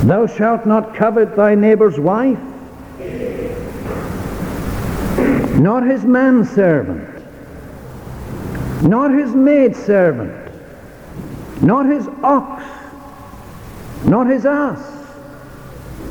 Thou 0.03 0.25
shalt 0.25 0.65
not 0.65 0.95
covet 0.95 1.35
thy 1.35 1.53
neighbor's 1.53 1.99
wife, 1.99 2.39
nor 5.59 5.83
his 5.83 6.03
manservant, 6.03 7.23
nor 8.81 9.11
his 9.11 9.35
maidservant, 9.35 10.51
nor 11.61 11.85
his 11.85 12.07
ox, 12.23 12.63
nor 14.05 14.25
his 14.25 14.47
ass, 14.47 14.81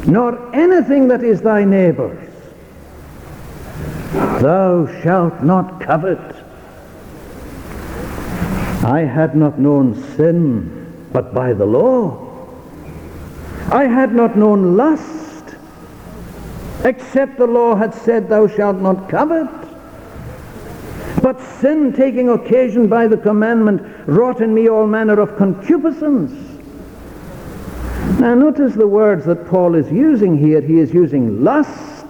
nor 0.06 0.54
anything 0.54 1.08
that 1.08 1.24
is 1.24 1.42
thy 1.42 1.64
neighbor's. 1.64 2.28
Thou 4.40 4.86
shalt 5.02 5.42
not 5.42 5.80
covet. 5.80 6.36
I 8.84 9.00
had 9.00 9.34
not 9.34 9.58
known 9.58 10.00
sin 10.14 11.08
but 11.12 11.34
by 11.34 11.52
the 11.52 11.66
law. 11.66 12.29
I 13.72 13.84
had 13.84 14.14
not 14.14 14.36
known 14.36 14.76
lust 14.76 15.30
except 16.84 17.38
the 17.38 17.46
law 17.46 17.74
had 17.74 17.94
said, 17.94 18.28
Thou 18.28 18.46
shalt 18.46 18.76
not 18.76 19.08
covet. 19.08 19.48
But 21.22 21.40
sin, 21.40 21.92
taking 21.92 22.30
occasion 22.30 22.88
by 22.88 23.06
the 23.06 23.16
commandment, 23.16 23.82
wrought 24.06 24.40
in 24.40 24.54
me 24.54 24.68
all 24.68 24.86
manner 24.86 25.20
of 25.20 25.36
concupiscence. 25.36 26.32
Now 28.18 28.34
notice 28.34 28.74
the 28.74 28.86
words 28.86 29.24
that 29.26 29.46
Paul 29.46 29.74
is 29.74 29.90
using 29.90 30.38
here. 30.38 30.60
He 30.60 30.78
is 30.78 30.92
using 30.92 31.44
lust. 31.44 32.06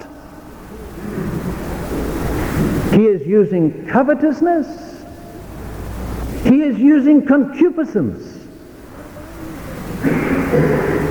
He 2.95 3.07
is 3.07 3.26
using 3.26 3.87
covetousness. 3.87 5.04
He 6.45 6.62
is 6.62 6.78
using 6.78 7.25
concupiscence. 7.25 8.38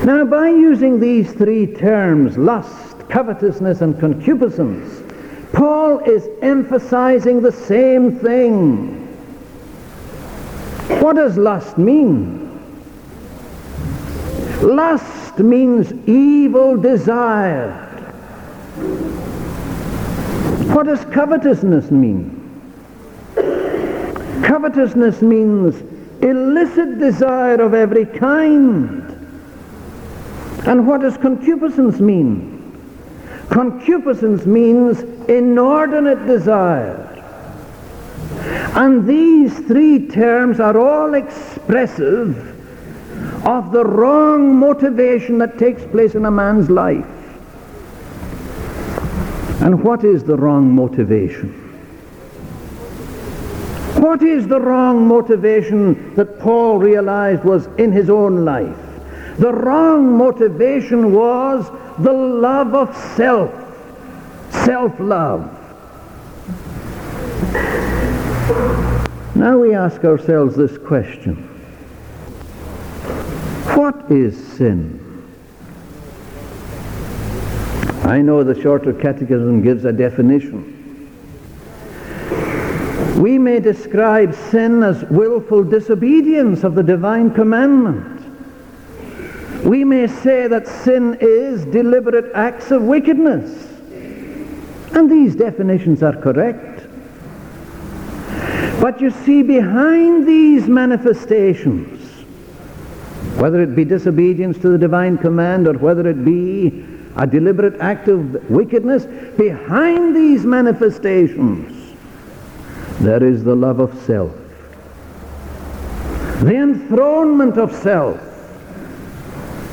Now, 0.05 0.23
by 0.25 0.49
using 0.49 0.99
these 0.99 1.31
three 1.33 1.67
terms, 1.67 2.37
lust, 2.37 3.07
covetousness, 3.09 3.81
and 3.81 3.99
concupiscence, 3.99 5.03
Paul 5.51 5.99
is 5.99 6.27
emphasizing 6.41 7.41
the 7.41 7.51
same 7.51 8.17
thing. 8.19 8.95
What 11.01 11.17
does 11.17 11.37
lust 11.37 11.77
mean? 11.77 12.47
Lust 14.61 15.39
means 15.39 15.91
evil 16.07 16.77
desire. 16.77 17.71
What 20.73 20.85
does 20.85 21.03
covetousness 21.05 21.91
mean? 21.91 22.35
Covetousness 24.43 25.21
means 25.21 25.81
illicit 26.21 26.99
desire 26.99 27.61
of 27.61 27.73
every 27.73 28.05
kind. 28.05 29.18
And 30.65 30.87
what 30.87 31.01
does 31.01 31.17
concupiscence 31.17 31.99
mean? 31.99 32.59
Concupiscence 33.49 34.45
means 34.45 35.01
inordinate 35.29 36.25
desire. 36.27 37.05
And 38.75 39.07
these 39.07 39.57
three 39.59 40.07
terms 40.07 40.59
are 40.59 40.77
all 40.77 41.15
expressive 41.15 42.55
of 43.45 43.71
the 43.71 43.83
wrong 43.83 44.55
motivation 44.55 45.37
that 45.39 45.57
takes 45.57 45.83
place 45.85 46.15
in 46.15 46.25
a 46.25 46.31
man's 46.31 46.69
life. 46.69 47.05
And 49.61 49.83
what 49.83 50.03
is 50.03 50.23
the 50.23 50.37
wrong 50.37 50.73
motivation? 50.73 51.49
What 53.99 54.21
is 54.21 54.47
the 54.47 54.59
wrong 54.61 55.07
motivation 55.07 56.15
that 56.15 56.39
Paul 56.39 56.77
realized 56.77 57.43
was 57.43 57.67
in 57.77 57.91
his 57.91 58.09
own 58.09 58.45
life? 58.45 58.77
The 59.39 59.53
wrong 59.53 60.17
motivation 60.17 61.13
was 61.13 61.65
the 61.99 62.11
love 62.11 62.75
of 62.75 62.93
self, 63.15 63.49
self-love. 64.65 65.55
Now 69.37 69.57
we 69.57 69.73
ask 69.73 70.03
ourselves 70.03 70.57
this 70.57 70.77
question. 70.77 71.37
What 73.77 74.11
is 74.11 74.35
sin? 74.57 74.99
I 78.03 78.21
know 78.21 78.43
the 78.43 78.61
Shorter 78.61 78.91
Catechism 78.91 79.61
gives 79.61 79.85
a 79.85 79.93
definition. 79.93 80.75
We 83.21 83.37
may 83.37 83.61
describe 83.61 84.35
sin 84.35 84.83
as 84.83 85.05
willful 85.05 85.63
disobedience 85.63 86.65
of 86.65 86.75
the 86.75 86.83
divine 86.83 87.31
commandment. 87.31 88.18
We 89.63 89.83
may 89.83 90.07
say 90.07 90.47
that 90.47 90.67
sin 90.67 91.17
is 91.19 91.65
deliberate 91.65 92.31
acts 92.33 92.71
of 92.71 92.83
wickedness. 92.83 93.67
And 94.95 95.11
these 95.11 95.35
definitions 95.35 96.01
are 96.01 96.15
correct. 96.15 96.87
But 98.81 99.01
you 99.01 99.11
see, 99.11 99.43
behind 99.43 100.25
these 100.25 100.67
manifestations, 100.67 101.99
whether 103.37 103.61
it 103.61 103.75
be 103.75 103.83
disobedience 103.83 104.57
to 104.59 104.69
the 104.69 104.77
divine 104.77 105.17
command 105.17 105.67
or 105.67 105.73
whether 105.73 106.09
it 106.09 106.23
be 106.23 106.85
a 107.17 107.27
deliberate 107.27 107.79
act 107.81 108.07
of 108.07 108.49
wickedness, 108.49 109.05
behind 109.37 110.15
these 110.15 110.45
manifestations, 110.45 111.95
there 113.01 113.23
is 113.23 113.43
the 113.43 113.55
love 113.55 113.79
of 113.79 113.93
self. 114.03 114.33
The 116.41 116.55
enthronement 116.55 117.57
of 117.57 117.73
self. 117.75 118.28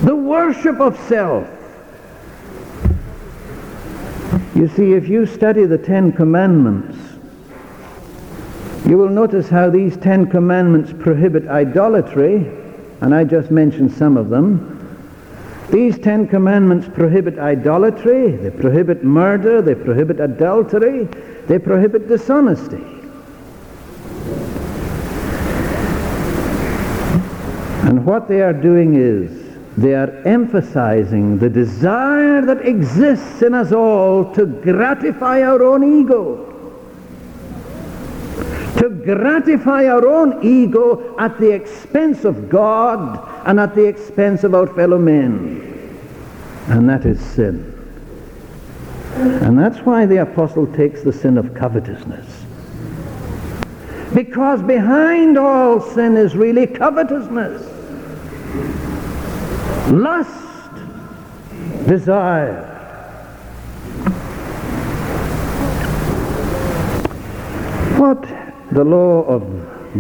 The 0.03 0.15
worship 0.15 0.79
of 0.79 0.99
self. 1.09 1.49
You 4.55 4.69
see, 4.69 4.93
if 4.93 5.09
you 5.09 5.25
study 5.25 5.65
the 5.65 5.78
Ten 5.78 6.13
Commandments, 6.13 6.99
you 8.87 8.99
will 8.99 9.09
notice 9.09 9.49
how 9.49 9.71
these 9.71 9.97
Ten 9.97 10.30
Commandments 10.30 10.93
prohibit 10.99 11.49
idolatry, 11.49 12.47
and 13.00 13.15
I 13.15 13.25
just 13.25 13.50
mentioned 13.50 13.91
some 13.93 14.17
of 14.17 14.28
them. 14.28 14.73
These 15.71 15.99
Ten 15.99 16.28
Commandments 16.28 16.89
prohibit 16.89 17.39
idolatry, 17.39 18.37
they 18.37 18.50
prohibit 18.50 19.02
murder, 19.02 19.63
they 19.63 19.75
prohibit 19.75 20.21
adultery, 20.21 21.04
they 21.47 21.59
prohibit 21.59 22.06
dishonesty. 22.06 22.85
And 27.89 28.04
what 28.04 28.28
they 28.28 28.43
are 28.43 28.52
doing 28.52 28.95
is 28.95 29.46
they 29.76 29.95
are 29.95 30.10
emphasizing 30.25 31.39
the 31.39 31.50
desire 31.50 32.41
that 32.47 32.65
exists 32.65 33.43
in 33.43 33.52
us 33.52 33.73
all 33.73 34.32
to 34.34 34.47
gratify 34.47 35.43
our 35.43 35.62
own 35.62 36.00
ego. 36.00 36.52
To 38.78 38.89
gratify 38.89 39.86
our 39.86 40.06
own 40.06 40.43
ego 40.43 41.15
at 41.19 41.39
the 41.39 41.50
expense 41.50 42.25
of 42.25 42.49
God 42.49 43.28
and 43.47 43.60
at 43.60 43.75
the 43.75 43.84
expense 43.84 44.45
of 44.45 44.54
our 44.54 44.67
fellow 44.67 44.99
men. 44.99 46.00
And 46.69 46.89
that 46.89 47.04
is 47.04 47.21
sin. 47.21 47.73
And 49.15 49.58
that's 49.58 49.78
why 49.80 50.06
the 50.06 50.23
apostle 50.23 50.67
takes 50.73 51.02
the 51.02 51.12
sin 51.12 51.36
of 51.36 51.54
covetousness. 51.54 52.26
Because 54.15 54.62
behind 54.62 55.36
all 55.36 55.80
sin 55.80 56.17
is 56.17 56.34
really 56.34 56.67
covetousness 56.67 57.76
lust, 59.91 60.75
desire. 61.87 62.73
What 67.99 68.23
the 68.73 68.85
law 68.85 69.23
of 69.25 69.43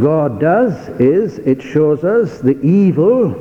God 0.00 0.40
does 0.40 0.88
is 1.00 1.38
it 1.38 1.62
shows 1.62 2.04
us 2.04 2.40
the 2.40 2.60
evil 2.60 3.34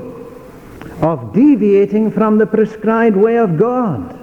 of 1.02 1.34
deviating 1.34 2.12
from 2.12 2.38
the 2.38 2.46
prescribed 2.46 3.18
way 3.18 3.38
of 3.38 3.58
God. 3.58 4.14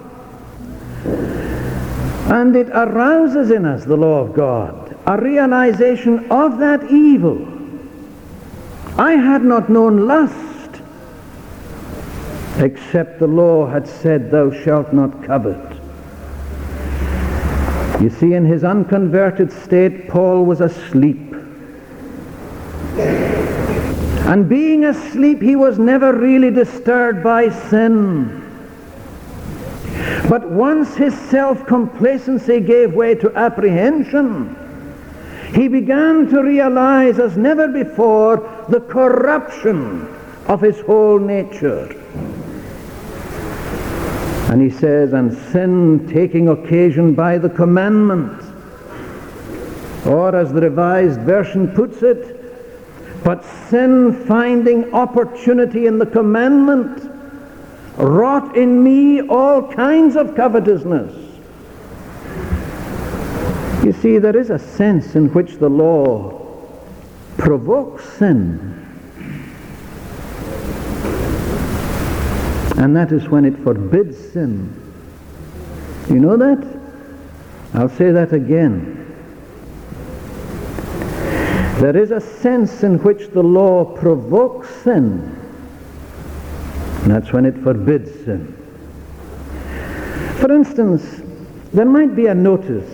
And 2.31 2.57
it 2.57 2.69
arouses 2.69 3.51
in 3.51 3.67
us, 3.67 3.85
the 3.85 3.97
law 3.97 4.21
of 4.21 4.33
God, 4.33 4.97
a 5.07 5.21
realization 5.21 6.31
of 6.31 6.59
that 6.59 6.91
evil. 6.91 7.47
I 8.97 9.13
had 9.13 9.43
not 9.43 9.69
known 9.69 10.07
lust 10.07 10.52
except 12.63 13.19
the 13.19 13.27
law 13.27 13.67
had 13.67 13.87
said, 13.87 14.31
Thou 14.31 14.51
shalt 14.51 14.93
not 14.93 15.25
covet. 15.25 15.73
You 18.01 18.11
see, 18.11 18.35
in 18.35 18.45
his 18.45 18.65
unconverted 18.65 19.53
state, 19.53 20.09
Paul 20.09 20.45
was 20.45 20.61
asleep. 20.61 21.35
And 24.27 24.49
being 24.49 24.85
asleep, 24.85 25.43
he 25.43 25.57
was 25.57 25.79
never 25.79 26.13
really 26.13 26.51
disturbed 26.51 27.23
by 27.23 27.49
sin. 27.49 28.41
But 30.29 30.51
once 30.51 30.95
his 30.95 31.15
self-complacency 31.29 32.61
gave 32.61 32.95
way 32.95 33.15
to 33.17 33.33
apprehension, 33.37 34.57
he 35.55 35.69
began 35.69 36.29
to 36.31 36.43
realize 36.43 37.19
as 37.19 37.37
never 37.37 37.69
before 37.69 38.67
the 38.69 38.81
corruption 38.81 40.09
of 40.47 40.61
his 40.61 40.81
whole 40.81 41.19
nature. 41.19 41.95
And 44.53 44.61
he 44.61 44.69
says, 44.69 45.15
and 45.15 45.33
sin 45.51 46.07
taking 46.13 46.51
occasion 46.51 47.15
by 47.15 47.39
the 47.39 47.49
commandment. 47.49 48.43
Or 50.05 50.37
as 50.37 50.53
the 50.53 50.61
Revised 50.61 51.21
Version 51.21 51.69
puts 51.69 52.03
it, 52.03 53.25
but 53.25 53.47
sin 53.71 54.27
finding 54.27 54.93
opportunity 54.93 55.87
in 55.87 55.99
the 55.99 56.05
commandment 56.05 57.11
wrought 57.97 58.55
in 58.55 58.85
me 58.85 59.23
all 59.23 59.73
kinds 59.73 60.17
of 60.17 60.37
covetousness. 60.37 61.15
You 63.83 63.93
see, 64.03 64.19
there 64.19 64.37
is 64.37 64.51
a 64.51 64.59
sense 64.59 65.15
in 65.15 65.33
which 65.33 65.55
the 65.55 65.71
law 65.71 66.47
provokes 67.39 68.05
sin. 68.19 68.82
And 72.83 72.97
that 72.97 73.13
is 73.13 73.29
when 73.29 73.45
it 73.45 73.57
forbids 73.59 74.19
sin. 74.33 74.75
You 76.09 76.19
know 76.19 76.37
that? 76.37 76.67
I'll 77.75 77.89
say 77.89 78.11
that 78.11 78.33
again. 78.33 78.99
There 81.79 81.97
is 81.97 82.11
a 82.11 82.21
sense 82.21 82.83
in 82.83 82.99
which 83.05 83.29
the 83.29 83.43
law 83.43 83.85
provokes 83.85 84.69
sin. 84.83 85.39
And 87.03 87.11
that's 87.13 87.33
when 87.33 87.47
it 87.47 87.57
forbids 87.59 88.11
sin. 88.25 88.53
For 90.41 90.53
instance, 90.53 91.23
there 91.73 91.87
might 91.87 92.17
be 92.17 92.27
a 92.27 92.35
notice, 92.35 92.91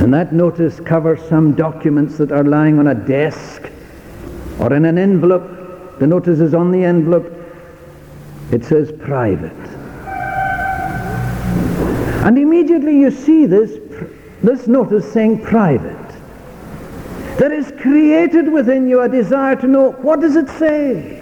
and 0.00 0.12
that 0.12 0.32
notice 0.32 0.80
covers 0.80 1.20
some 1.28 1.54
documents 1.54 2.18
that 2.18 2.32
are 2.32 2.42
lying 2.42 2.80
on 2.80 2.88
a 2.88 2.94
desk 2.94 3.70
or 4.58 4.72
in 4.74 4.84
an 4.84 4.98
envelope 4.98 5.58
The 6.00 6.06
notice 6.06 6.40
is 6.40 6.54
on 6.54 6.72
the 6.72 6.82
envelope. 6.82 7.30
It 8.52 8.64
says 8.64 8.92
private. 8.92 9.52
And 12.24 12.38
immediately 12.38 12.98
you 13.00 13.10
see 13.10 13.46
this, 13.46 13.78
this 14.42 14.66
notice 14.66 15.10
saying 15.10 15.42
private. 15.42 15.96
There 17.38 17.52
is 17.52 17.72
created 17.80 18.52
within 18.52 18.86
you 18.86 19.00
a 19.00 19.08
desire 19.08 19.56
to 19.56 19.66
know 19.66 19.92
what 19.92 20.20
does 20.20 20.36
it 20.36 20.48
say? 20.50 21.16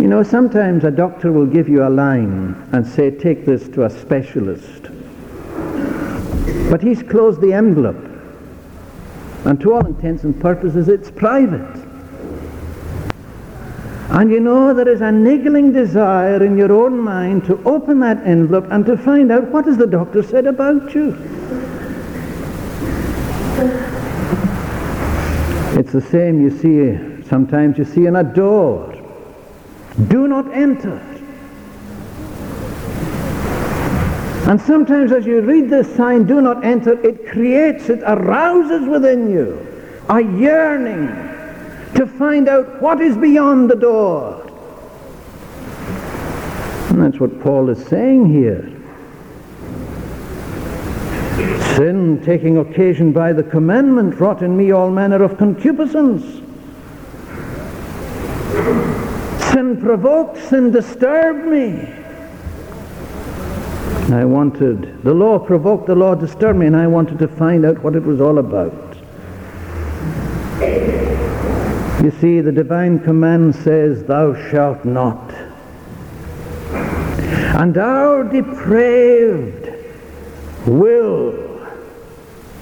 You 0.00 0.08
know, 0.08 0.22
sometimes 0.22 0.84
a 0.84 0.90
doctor 0.90 1.32
will 1.32 1.46
give 1.46 1.68
you 1.68 1.84
a 1.86 1.90
line 1.90 2.54
and 2.72 2.86
say, 2.86 3.10
take 3.10 3.44
this 3.44 3.68
to 3.70 3.84
a 3.84 3.90
specialist. 3.90 4.84
But 6.70 6.80
he's 6.82 7.02
closed 7.02 7.40
the 7.40 7.52
envelope. 7.52 8.06
And 9.44 9.60
to 9.60 9.72
all 9.72 9.84
intents 9.84 10.22
and 10.22 10.40
purposes, 10.40 10.88
it's 10.88 11.10
private. 11.10 11.79
And 14.10 14.28
you 14.28 14.40
know, 14.40 14.74
there 14.74 14.88
is 14.88 15.02
a 15.02 15.12
niggling 15.12 15.72
desire 15.72 16.42
in 16.42 16.58
your 16.58 16.72
own 16.72 16.98
mind 16.98 17.44
to 17.44 17.62
open 17.62 18.00
that 18.00 18.18
envelope 18.26 18.66
and 18.70 18.84
to 18.86 18.96
find 18.96 19.30
out 19.30 19.44
what 19.50 19.66
has 19.66 19.76
the 19.76 19.86
doctor 19.86 20.20
said 20.20 20.48
about 20.48 20.92
you. 20.92 21.10
It's 25.78 25.92
the 25.92 26.00
same 26.00 26.42
you 26.42 26.50
see, 26.50 27.22
sometimes 27.28 27.78
you 27.78 27.84
see 27.84 28.06
in 28.06 28.16
a 28.16 28.24
door. 28.24 28.92
Do 30.08 30.26
not 30.26 30.52
enter. 30.52 30.96
And 34.50 34.60
sometimes 34.60 35.12
as 35.12 35.24
you 35.24 35.40
read 35.40 35.70
this 35.70 35.94
sign, 35.94 36.26
do 36.26 36.40
not 36.40 36.64
enter, 36.64 37.00
it 37.06 37.28
creates, 37.28 37.88
it 37.88 38.02
arouses 38.02 38.88
within 38.88 39.30
you 39.30 39.66
a 40.08 40.20
yearning 40.20 41.29
to 41.94 42.06
find 42.06 42.48
out 42.48 42.80
what 42.80 43.00
is 43.00 43.16
beyond 43.16 43.70
the 43.70 43.76
door. 43.76 44.46
And 46.90 47.02
that's 47.02 47.20
what 47.20 47.40
Paul 47.40 47.70
is 47.70 47.84
saying 47.86 48.26
here. 48.32 48.68
Sin, 51.76 52.20
taking 52.24 52.58
occasion 52.58 53.12
by 53.12 53.32
the 53.32 53.42
commandment, 53.42 54.18
wrought 54.20 54.42
in 54.42 54.56
me 54.56 54.70
all 54.72 54.90
manner 54.90 55.22
of 55.22 55.38
concupiscence. 55.38 56.24
Sin 59.52 59.80
provoked, 59.80 60.36
sin 60.48 60.70
disturbed 60.70 61.46
me. 61.46 61.94
I 64.12 64.24
wanted, 64.24 65.02
the 65.04 65.14
law 65.14 65.38
provoked, 65.38 65.86
the 65.86 65.94
law 65.94 66.16
disturbed 66.16 66.58
me, 66.58 66.66
and 66.66 66.76
I 66.76 66.88
wanted 66.88 67.18
to 67.20 67.28
find 67.28 67.64
out 67.64 67.82
what 67.82 67.94
it 67.94 68.02
was 68.02 68.20
all 68.20 68.38
about. 68.38 68.96
You 72.02 72.10
see, 72.12 72.40
the 72.40 72.50
divine 72.50 72.98
command 73.00 73.54
says, 73.54 74.04
Thou 74.04 74.34
shalt 74.50 74.86
not. 74.86 75.30
And 77.60 77.76
our 77.76 78.24
depraved 78.24 79.68
will 80.66 81.50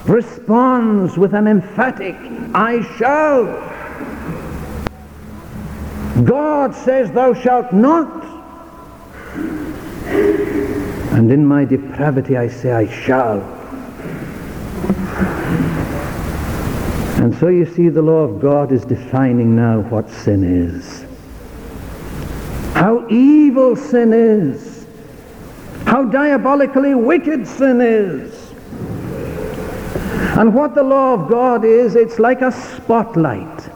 responds 0.07 1.16
with 1.16 1.35
an 1.35 1.46
emphatic, 1.46 2.16
I 2.53 2.83
shall. 2.96 3.46
God 6.24 6.74
says, 6.74 7.12
Thou 7.12 7.33
shalt 7.33 7.72
not. 7.72 8.24
And 11.14 11.31
in 11.31 11.46
my 11.46 11.64
depravity 11.64 12.37
I 12.37 12.48
say, 12.48 12.72
I 12.72 12.88
shall. 12.88 13.38
And 17.18 17.35
so 17.37 17.48
you 17.48 17.66
see, 17.66 17.88
the 17.88 18.00
law 18.00 18.22
of 18.22 18.40
God 18.40 18.70
is 18.70 18.85
defining 18.85 19.57
now 19.57 19.81
what 19.81 20.09
sin 20.09 20.44
is. 20.44 21.04
How 22.74 23.09
evil 23.09 23.74
sin 23.74 24.12
is. 24.12 24.87
How 25.85 26.04
diabolically 26.04 26.94
wicked 26.94 27.44
sin 27.46 27.81
is. 27.81 28.52
And 30.38 30.54
what 30.54 30.76
the 30.76 30.85
law 30.85 31.14
of 31.14 31.28
God 31.28 31.64
is, 31.64 31.96
it's 31.96 32.20
like 32.20 32.40
a 32.40 32.52
spotlight. 32.52 33.68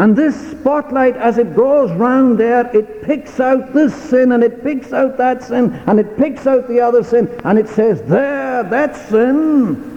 And 0.00 0.16
this 0.16 0.50
spotlight, 0.50 1.16
as 1.16 1.38
it 1.38 1.54
goes 1.54 1.92
round 1.92 2.36
there, 2.36 2.66
it 2.74 3.02
picks 3.04 3.38
out 3.38 3.72
this 3.72 3.94
sin 3.94 4.32
and 4.32 4.42
it 4.42 4.64
picks 4.64 4.92
out 4.92 5.16
that 5.18 5.44
sin 5.44 5.72
and 5.86 6.00
it 6.00 6.16
picks 6.16 6.48
out 6.48 6.66
the 6.66 6.80
other 6.80 7.04
sin 7.04 7.28
and 7.44 7.60
it 7.60 7.68
says, 7.68 8.02
there, 8.02 8.64
that's 8.64 9.00
sin. 9.08 9.91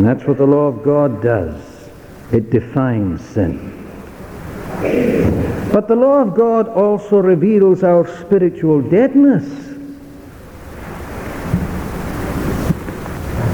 And 0.00 0.08
that's 0.08 0.26
what 0.26 0.38
the 0.38 0.46
law 0.46 0.66
of 0.66 0.82
God 0.82 1.22
does. 1.22 1.62
It 2.32 2.48
defines 2.48 3.22
sin. 3.22 3.58
But 5.70 5.88
the 5.88 5.94
law 5.94 6.22
of 6.22 6.34
God 6.34 6.68
also 6.68 7.18
reveals 7.18 7.84
our 7.84 8.08
spiritual 8.18 8.80
deadness. 8.80 9.44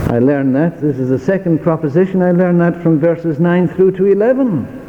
I 0.09 0.21
learned 0.21 0.55
that. 0.55 0.81
This 0.81 1.01
is 1.01 1.09
the 1.09 1.19
second 1.19 1.65
proposition. 1.65 2.23
I 2.23 2.31
learned 2.31 2.61
that 2.61 2.81
from 2.81 3.01
verses 3.01 3.41
9 3.41 3.67
through 3.67 3.97
to 3.97 4.07
11. 4.07 4.85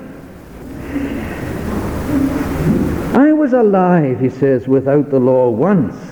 I 3.16 3.34
was 3.34 3.54
alive, 3.54 4.20
he 4.20 4.30
says, 4.30 4.68
without 4.68 5.10
the 5.10 5.20
law 5.20 5.50
once. 5.50 6.07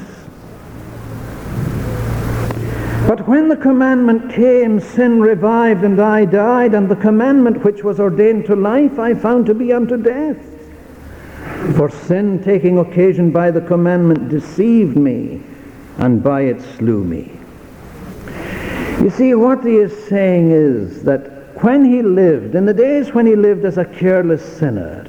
But 3.08 3.28
when 3.28 3.50
the 3.50 3.56
commandment 3.56 4.32
came, 4.32 4.80
sin 4.80 5.22
revived 5.22 5.84
and 5.84 6.02
I 6.02 6.26
died, 6.26 6.74
and 6.74 6.90
the 6.90 6.96
commandment 6.96 7.64
which 7.64 7.84
was 7.84 8.00
ordained 8.00 8.46
to 8.46 8.56
life 8.56 8.98
I 8.98 9.14
found 9.14 9.46
to 9.46 9.54
be 9.54 9.72
unto 9.72 9.96
death. 9.96 10.38
For 11.76 11.92
sin, 11.92 12.44
taking 12.44 12.80
occasion 12.80 13.30
by 13.30 13.52
the 13.52 13.62
commandment, 13.62 14.30
deceived 14.30 14.98
me, 14.98 15.44
and 15.98 16.24
by 16.24 16.42
it 16.42 16.60
slew 16.78 17.04
me. 17.04 17.32
You 19.04 19.12
see, 19.12 19.36
what 19.36 19.64
he 19.64 19.76
is 19.76 20.08
saying 20.08 20.50
is 20.50 21.04
that 21.04 21.64
when 21.64 21.86
he 21.86 22.02
lived, 22.02 22.56
in 22.56 22.66
the 22.66 22.74
days 22.74 23.14
when 23.14 23.28
he 23.28 23.36
lived 23.36 23.66
as 23.66 23.78
a 23.78 23.86
careless 23.86 24.44
sinner, 24.58 25.06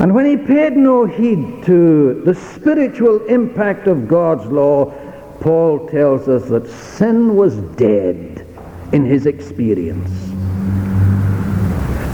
and 0.00 0.14
when 0.14 0.24
he 0.24 0.36
paid 0.36 0.76
no 0.76 1.04
heed 1.04 1.62
to 1.64 2.22
the 2.24 2.34
spiritual 2.34 3.24
impact 3.26 3.86
of 3.86 4.08
God's 4.08 4.46
law, 4.46 4.94
Paul 5.40 5.88
tells 5.88 6.28
us 6.28 6.48
that 6.48 6.68
sin 6.68 7.36
was 7.36 7.56
dead 7.76 8.46
in 8.92 9.04
his 9.04 9.26
experience. 9.26 10.10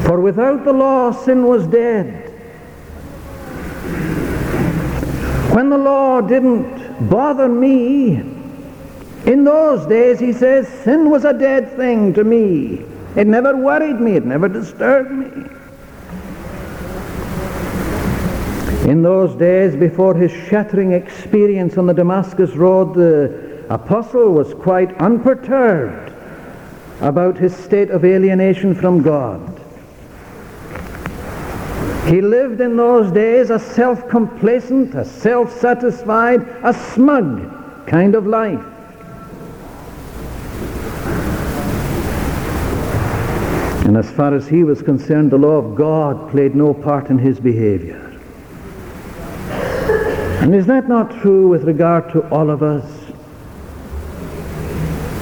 For 0.06 0.20
without 0.20 0.64
the 0.64 0.72
law, 0.72 1.12
sin 1.12 1.46
was 1.46 1.66
dead. 1.66 2.28
When 5.54 5.70
the 5.70 5.78
law 5.78 6.20
didn't 6.20 7.08
bother 7.08 7.48
me, 7.48 8.16
in 9.26 9.44
those 9.44 9.86
days, 9.86 10.18
he 10.18 10.32
says, 10.32 10.66
sin 10.66 11.08
was 11.08 11.24
a 11.24 11.32
dead 11.32 11.76
thing 11.76 12.12
to 12.14 12.24
me. 12.24 12.84
It 13.14 13.26
never 13.26 13.56
worried 13.56 14.00
me. 14.00 14.16
It 14.16 14.24
never 14.24 14.48
disturbed 14.48 15.12
me. 15.12 15.48
In 18.82 19.00
those 19.00 19.36
days, 19.36 19.76
before 19.76 20.14
his 20.16 20.32
shattering 20.48 20.92
experience 20.92 21.78
on 21.78 21.86
the 21.86 21.94
Damascus 21.94 22.50
Road, 22.50 22.94
the 22.94 23.64
apostle 23.70 24.32
was 24.32 24.54
quite 24.54 24.92
unperturbed 24.98 26.12
about 27.00 27.38
his 27.38 27.56
state 27.56 27.90
of 27.90 28.04
alienation 28.04 28.74
from 28.74 29.00
God. 29.00 29.40
He 32.06 32.20
lived 32.20 32.60
in 32.60 32.76
those 32.76 33.12
days 33.12 33.50
a 33.50 33.58
self-complacent, 33.60 34.96
a 34.96 35.04
self-satisfied, 35.04 36.40
a 36.64 36.74
smug 36.74 37.86
kind 37.86 38.16
of 38.16 38.26
life. 38.26 38.64
And 43.86 43.96
as 43.96 44.10
far 44.10 44.34
as 44.34 44.48
he 44.48 44.64
was 44.64 44.82
concerned, 44.82 45.30
the 45.30 45.38
law 45.38 45.58
of 45.58 45.76
God 45.76 46.30
played 46.32 46.56
no 46.56 46.74
part 46.74 47.10
in 47.10 47.18
his 47.18 47.38
behavior. 47.38 48.01
And 50.42 50.56
is 50.56 50.66
that 50.66 50.88
not 50.88 51.20
true 51.20 51.46
with 51.46 51.62
regard 51.62 52.10
to 52.14 52.28
all 52.30 52.50
of 52.50 52.64
us? 52.64 52.84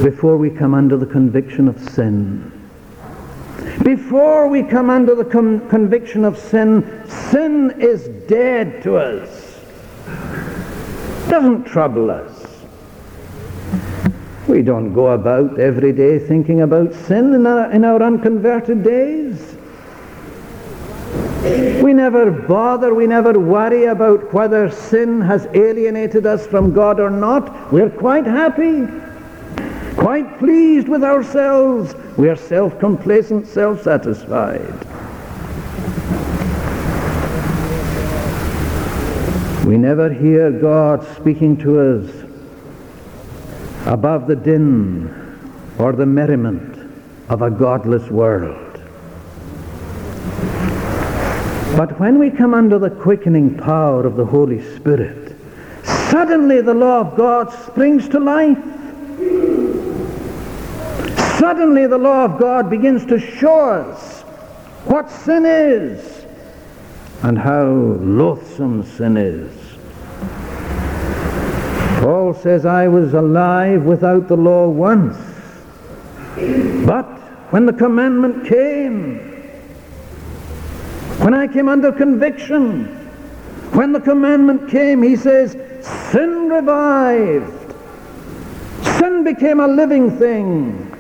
Before 0.03 0.39
we 0.39 0.49
come 0.49 0.73
under 0.73 0.97
the 0.97 1.05
conviction 1.05 1.69
of 1.69 1.79
sin. 1.91 2.51
Before 3.83 4.49
we 4.49 4.63
come 4.63 4.89
under 4.89 5.15
the 5.15 5.27
con- 5.27 5.69
conviction 5.69 6.25
of 6.25 6.39
sin, 6.39 7.05
sin 7.07 7.75
is 7.79 8.09
dead 8.29 8.83
to 8.83 8.97
us. 8.97 9.61
Doesn't 11.29 11.65
trouble 11.65 12.11
us. 12.11 12.65
We 14.49 14.63
don't 14.63 14.95
go 14.95 15.09
about 15.09 15.61
every 15.61 15.93
day 15.93 16.19
thinking 16.19 16.63
about 16.63 16.95
sin 16.95 17.35
in 17.35 17.47
our, 17.47 17.71
in 17.71 17.85
our 17.85 18.03
unconverted 18.03 18.83
days. 18.83 19.59
We 21.83 21.93
never 21.93 22.31
bother, 22.31 22.95
we 22.95 23.07
never 23.07 23.39
worry 23.39 23.85
about 23.85 24.33
whether 24.33 24.71
sin 24.71 25.21
has 25.21 25.47
alienated 25.55 26.27
us 26.27 26.47
from 26.47 26.73
God 26.73 27.01
or 27.01 27.11
not. 27.11 27.73
We're 27.73 27.91
quite 27.91 28.27
happy. 28.27 28.87
Quite 29.97 30.39
pleased 30.39 30.89
with 30.89 31.03
ourselves. 31.03 31.95
We 32.17 32.29
are 32.29 32.37
self-complacent, 32.37 33.47
self-satisfied. 33.47 34.87
We 39.67 39.77
never 39.77 40.13
hear 40.13 40.51
God 40.51 41.07
speaking 41.17 41.57
to 41.59 41.81
us 41.81 42.11
above 43.87 44.27
the 44.27 44.37
din 44.37 45.09
or 45.79 45.93
the 45.93 46.07
merriment 46.07 46.91
of 47.29 47.43
a 47.43 47.51
godless 47.51 48.09
world. 48.11 48.70
But 51.77 51.99
when 51.99 52.19
we 52.19 52.31
come 52.31 52.53
under 52.53 52.79
the 52.79 52.91
quickening 52.91 53.57
power 53.57 54.05
of 54.05 54.17
the 54.17 54.27
Holy 54.27 54.61
Spirit, 54.77 55.35
suddenly 56.11 56.61
the 56.61 56.75
law 56.75 57.01
of 57.01 57.17
God 57.17 57.53
springs 57.53 58.09
to 58.11 58.19
life. 58.19 58.59
Suddenly 61.39 61.87
the 61.87 61.97
law 61.97 62.25
of 62.25 62.39
God 62.39 62.69
begins 62.69 63.07
to 63.07 63.19
show 63.19 63.71
us 63.71 64.23
what 64.85 65.11
sin 65.11 65.47
is 65.47 66.27
and 67.23 67.39
how 67.39 67.65
loathsome 67.65 68.83
sin 68.83 69.17
is. 69.17 69.51
Paul 72.03 72.35
says, 72.35 72.67
I 72.67 72.89
was 72.89 73.15
alive 73.15 73.85
without 73.85 74.27
the 74.27 74.37
law 74.37 74.69
once, 74.69 75.17
but 76.85 77.07
when 77.53 77.67
the 77.67 77.73
commandment 77.73 78.47
came, 78.47 79.30
when 81.21 81.35
I 81.35 81.47
came 81.47 81.69
under 81.69 81.93
conviction, 81.93 82.87
when 83.75 83.93
the 83.93 84.01
commandment 84.01 84.71
came, 84.71 85.03
he 85.03 85.17
says, 85.17 85.53
sin 86.11 86.49
revived. 86.49 87.75
Sin 88.99 89.23
became 89.23 89.61
a 89.61 89.69
living 89.69 90.19
thing. 90.19 90.97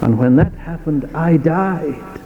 And 0.00 0.16
when 0.16 0.36
that 0.36 0.54
happened, 0.54 1.10
I 1.12 1.38
died. 1.38 2.20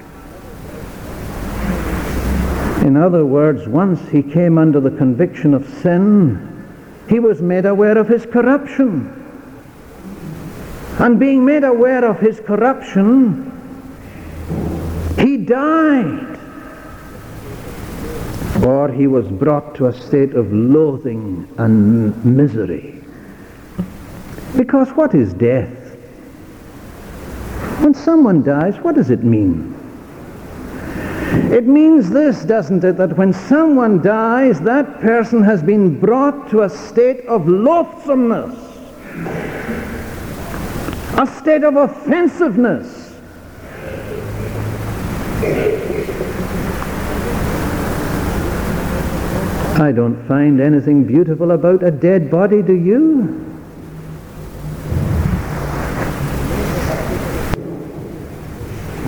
In 2.84 2.98
other 2.98 3.24
words, 3.24 3.66
once 3.66 4.06
he 4.10 4.22
came 4.22 4.58
under 4.58 4.78
the 4.78 4.90
conviction 4.90 5.54
of 5.54 5.66
sin, 5.80 6.66
he 7.08 7.18
was 7.18 7.40
made 7.40 7.64
aware 7.64 7.96
of 7.96 8.08
his 8.08 8.26
corruption. 8.26 9.10
And 10.98 11.18
being 11.18 11.46
made 11.46 11.64
aware 11.64 12.04
of 12.04 12.20
his 12.20 12.40
corruption, 12.40 13.50
he 15.18 15.38
died 15.38 16.35
or 18.66 18.90
he 18.90 19.06
was 19.06 19.28
brought 19.28 19.76
to 19.76 19.86
a 19.86 19.92
state 19.92 20.34
of 20.34 20.52
loathing 20.52 21.48
and 21.58 22.24
misery. 22.24 23.00
Because 24.56 24.88
what 24.90 25.14
is 25.14 25.32
death? 25.32 25.70
When 27.80 27.94
someone 27.94 28.42
dies, 28.42 28.76
what 28.78 28.96
does 28.96 29.10
it 29.10 29.22
mean? 29.22 29.72
It 31.52 31.64
means 31.64 32.10
this, 32.10 32.44
doesn't 32.44 32.82
it, 32.82 32.96
that 32.96 33.16
when 33.16 33.32
someone 33.32 34.02
dies, 34.02 34.60
that 34.62 35.00
person 35.00 35.44
has 35.44 35.62
been 35.62 36.00
brought 36.00 36.50
to 36.50 36.62
a 36.62 36.68
state 36.68 37.24
of 37.26 37.46
loathsomeness, 37.46 38.52
a 41.16 41.26
state 41.40 41.62
of 41.62 41.76
offensiveness. 41.76 43.14
I 49.78 49.92
don't 49.92 50.26
find 50.26 50.58
anything 50.58 51.04
beautiful 51.04 51.50
about 51.50 51.82
a 51.82 51.90
dead 51.90 52.30
body, 52.30 52.62
do 52.62 52.72
you? 52.72 53.44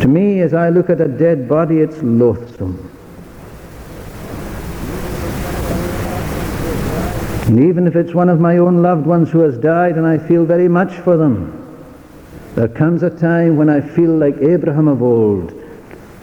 To 0.03 0.07
me, 0.07 0.41
as 0.41 0.53
I 0.53 0.69
look 0.69 0.91
at 0.91 1.01
a 1.01 1.09
dead 1.09 1.49
body, 1.49 1.79
it's 1.79 2.03
loathsome. 2.03 2.91
And 7.47 7.61
even 7.61 7.87
if 7.87 7.97
it's 7.97 8.13
one 8.13 8.29
of 8.29 8.39
my 8.39 8.59
own 8.59 8.83
loved 8.83 9.07
ones 9.07 9.31
who 9.31 9.41
has 9.41 9.57
died 9.57 9.97
and 9.97 10.07
I 10.07 10.19
feel 10.19 10.45
very 10.45 10.69
much 10.69 10.93
for 10.97 11.17
them, 11.17 11.55
there 12.57 12.69
comes 12.69 13.03
a 13.03 13.09
time 13.09 13.57
when 13.57 13.71
I 13.71 13.81
feel 13.81 14.11
like 14.11 14.37
Abraham 14.37 14.87
of 14.87 15.03
old, 15.03 15.55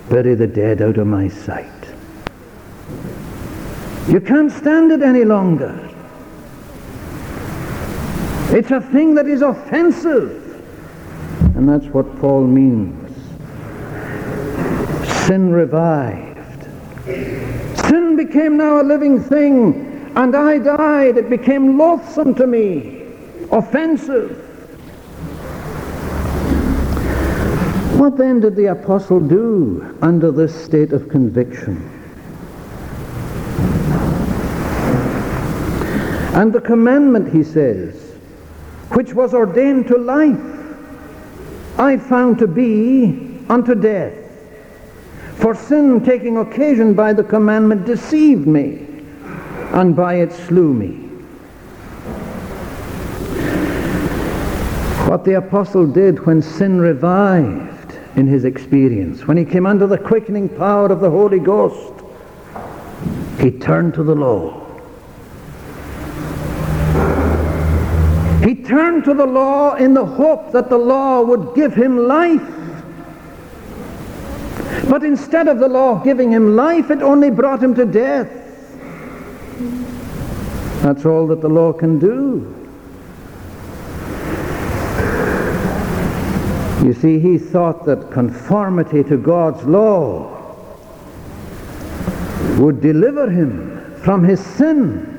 bury 0.08 0.36
the 0.36 0.46
dead 0.46 0.84
out 0.84 1.00
of 1.00 1.08
my 1.08 1.30
sight. 1.30 1.72
You 4.08 4.22
can't 4.22 4.52
stand 4.52 4.92
it 4.92 5.02
any 5.02 5.26
longer. 5.26 5.90
It's 8.52 8.70
a 8.70 8.80
thing 8.80 9.16
that 9.16 9.26
is 9.26 9.42
offensive. 9.42 10.44
And 11.56 11.68
that's 11.68 11.88
what 11.88 12.20
Paul 12.20 12.46
means. 12.46 13.12
Sin 15.26 15.52
revived. 15.52 16.64
Sin 17.88 18.16
became 18.16 18.58
now 18.58 18.82
a 18.82 18.84
living 18.84 19.20
thing, 19.24 20.12
and 20.16 20.36
I 20.36 20.60
died. 20.60 21.18
It 21.18 21.30
became 21.30 21.78
loathsome 21.78 22.36
to 22.36 22.46
me, 22.46 23.04
offensive. 23.52 24.38
What 28.00 28.18
then 28.18 28.40
did 28.40 28.56
the 28.56 28.68
apostle 28.68 29.20
do 29.20 29.98
under 30.02 30.32
this 30.32 30.54
state 30.54 30.94
of 30.94 31.10
conviction? 31.10 31.95
And 36.36 36.52
the 36.52 36.60
commandment, 36.60 37.34
he 37.34 37.46
says, 37.46 37.96
which 38.90 39.14
was 39.14 39.34
ordained 39.34 39.88
to 39.88 39.98
life, 39.98 40.38
I 41.80 41.96
found 41.96 42.40
to 42.40 42.48
be 42.48 43.40
unto 43.48 43.74
death. 43.74 44.14
For 45.38 45.56
sin 45.56 46.04
taking 46.04 46.36
occasion 46.36 46.94
by 46.94 47.14
the 47.14 47.24
commandment 47.24 47.86
deceived 47.86 48.48
me, 48.48 48.86
and 49.72 49.96
by 49.96 50.16
it 50.16 50.34
slew 50.34 50.74
me. 50.74 51.08
What 55.08 55.24
the 55.24 55.36
apostle 55.36 55.88
did 55.88 56.26
when 56.26 56.42
sin 56.42 56.82
revived 56.82 57.98
in 58.18 58.28
his 58.28 58.44
experience, 58.44 59.26
when 59.26 59.38
he 59.38 59.46
came 59.46 59.66
under 59.66 59.88
the 59.88 59.98
quickening 59.98 60.50
power 60.50 60.88
of 60.88 61.00
the 61.00 61.10
Holy 61.10 61.40
Ghost, 61.40 61.94
he 63.40 63.52
turned 63.52 63.94
to 63.94 64.04
the 64.04 64.16
law. 64.16 64.65
Turned 68.68 69.04
to 69.06 69.14
the 69.14 69.26
law 69.26 69.76
in 69.76 69.94
the 69.94 70.06
hope 70.06 70.52
that 70.52 70.70
the 70.70 70.78
law 70.78 71.22
would 71.22 71.56
give 71.56 71.74
him 71.74 71.98
life. 72.08 72.42
But 74.90 75.04
instead 75.04 75.48
of 75.48 75.60
the 75.60 75.68
law 75.68 76.04
giving 76.04 76.32
him 76.32 76.56
life, 76.56 76.92
it 76.92 77.02
only 77.02 77.30
brought 77.32 77.64
him 77.64 77.74
to 77.76 77.86
death. 77.86 78.30
That's 80.82 81.06
all 81.06 81.28
that 81.28 81.42
the 81.42 81.50
law 81.50 81.74
can 81.74 81.98
do. 81.98 82.52
You 86.86 86.94
see, 86.94 87.18
he 87.20 87.40
thought 87.40 87.86
that 87.86 88.12
conformity 88.12 89.04
to 89.06 89.18
God's 89.18 89.64
law 89.64 90.32
would 92.60 92.80
deliver 92.82 93.28
him 93.28 93.96
from 94.04 94.24
his 94.24 94.40
sin. 94.40 95.15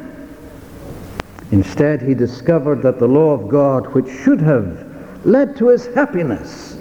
Instead, 1.53 2.03
he 2.03 2.15
discovered 2.15 2.83
that 2.83 2.99
the 2.99 3.07
law 3.07 3.33
of 3.33 3.49
God, 3.49 3.87
which 3.95 4.09
should 4.23 4.41
have 4.41 5.25
led 5.25 5.57
to 5.57 5.69
his 5.69 5.87
happiness, 5.95 6.77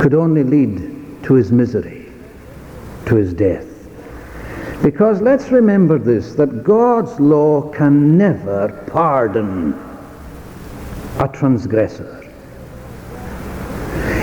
could 0.00 0.14
only 0.14 0.42
lead 0.42 1.22
to 1.24 1.34
his 1.34 1.52
misery, 1.52 2.10
to 3.06 3.16
his 3.16 3.32
death. 3.32 3.66
Because 4.82 5.20
let's 5.20 5.50
remember 5.50 5.98
this, 5.98 6.34
that 6.34 6.64
God's 6.64 7.18
law 7.20 7.70
can 7.70 8.16
never 8.16 8.68
pardon 8.90 9.74
a 11.18 11.28
transgressor. 11.28 12.19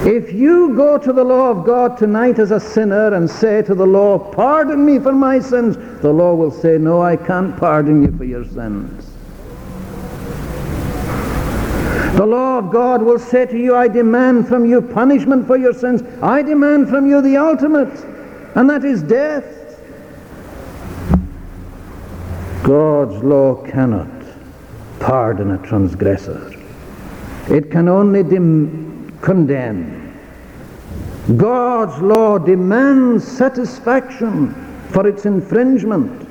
If 0.08 0.32
you 0.32 0.74
go 0.74 0.98
to 0.98 1.12
the 1.12 1.26
law 1.26 1.52
of 1.52 1.65
God 1.65 1.98
tonight 1.98 2.39
as 2.39 2.52
a 2.52 2.62
sinner 2.62 3.13
and 3.13 3.30
say 3.30 3.62
to 3.63 3.76
the 3.76 3.86
law, 3.86 4.17
pardon 4.17 4.86
me 4.86 5.00
for 5.00 5.12
my 5.12 5.38
sins, 5.38 5.76
the 6.02 6.13
law 6.13 6.34
will 6.34 6.50
say, 6.50 6.78
no, 6.78 7.02
I 7.02 7.17
can't 7.17 7.58
pardon 7.58 8.02
you 8.02 8.17
for 8.17 8.24
your 8.24 8.46
sins. 8.46 9.12
The 12.15 12.26
law 12.26 12.60
of 12.60 12.72
God 12.72 13.02
will 13.02 13.20
say 13.20 13.48
to 13.48 13.58
you, 13.58 13.76
I 13.76 13.89
demand 13.89 14.48
from 14.48 14.65
you 14.65 14.82
punishment 14.82 15.46
for 15.46 15.58
your 15.58 15.74
sins. 15.74 16.02
I 16.24 16.41
demand 16.41 16.88
from 16.88 17.06
you 17.06 17.22
the 17.22 17.36
ultimate, 17.36 17.93
and 18.56 18.70
that 18.70 18.86
is 18.86 19.04
death. 19.04 19.43
God's 22.63 23.22
law 23.22 23.56
cannot 23.56 24.08
pardon 25.02 25.52
a 25.52 25.58
transgressor. 25.67 26.54
It 27.50 27.70
can 27.72 27.89
only 27.89 28.24
condemn. 29.21 30.17
God's 31.36 32.01
law 32.01 32.38
demands 32.38 33.27
satisfaction 33.27 34.53
for 34.89 35.08
its 35.08 35.25
infringement. 35.25 36.25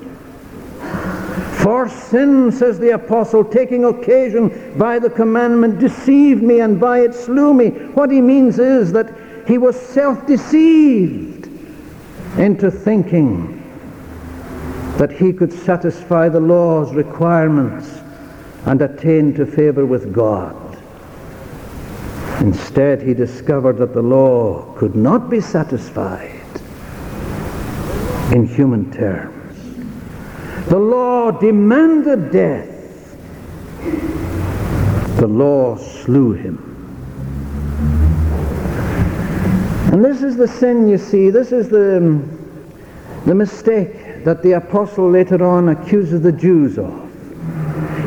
For 1.57 1.89
sin, 1.89 2.51
says 2.51 2.79
the 2.79 2.91
apostle, 2.91 3.43
taking 3.43 3.85
occasion 3.85 4.73
by 4.77 4.99
the 4.99 5.09
commandment, 5.09 5.79
deceived 5.79 6.41
me 6.41 6.61
and 6.61 6.79
by 6.79 7.01
it 7.01 7.13
slew 7.13 7.53
me. 7.53 7.69
What 7.69 8.09
he 8.09 8.21
means 8.21 8.57
is 8.57 8.91
that 8.93 9.13
he 9.47 9.57
was 9.57 9.79
self-deceived 9.79 11.47
into 12.37 12.71
thinking 12.71 13.53
that 14.97 15.11
he 15.11 15.31
could 15.31 15.53
satisfy 15.53 16.29
the 16.29 16.39
law's 16.39 16.93
requirements 16.93 18.01
and 18.65 18.81
attain 18.81 19.33
to 19.35 19.45
favor 19.45 19.85
with 19.85 20.13
God. 20.13 20.66
Instead, 22.39 23.01
he 23.01 23.13
discovered 23.13 23.77
that 23.77 23.93
the 23.93 24.01
law 24.01 24.73
could 24.75 24.95
not 24.95 25.29
be 25.29 25.41
satisfied 25.41 26.39
in 28.31 28.45
human 28.45 28.91
terms. 28.91 29.35
The 30.67 30.77
law 30.77 31.31
demanded 31.31 32.31
death. 32.31 33.17
The 35.17 35.27
law 35.27 35.77
slew 35.77 36.33
him. 36.33 36.63
And 39.91 40.05
this 40.05 40.21
is 40.21 40.37
the 40.37 40.47
sin, 40.47 40.87
you 40.87 40.99
see. 40.99 41.31
This 41.31 41.51
is 41.51 41.69
the, 41.69 41.97
um, 41.97 42.69
the 43.25 43.33
mistake 43.33 44.23
that 44.25 44.43
the 44.43 44.51
apostle 44.53 45.09
later 45.09 45.43
on 45.43 45.69
accuses 45.69 46.21
the 46.21 46.31
Jews 46.31 46.77
of. 46.77 46.93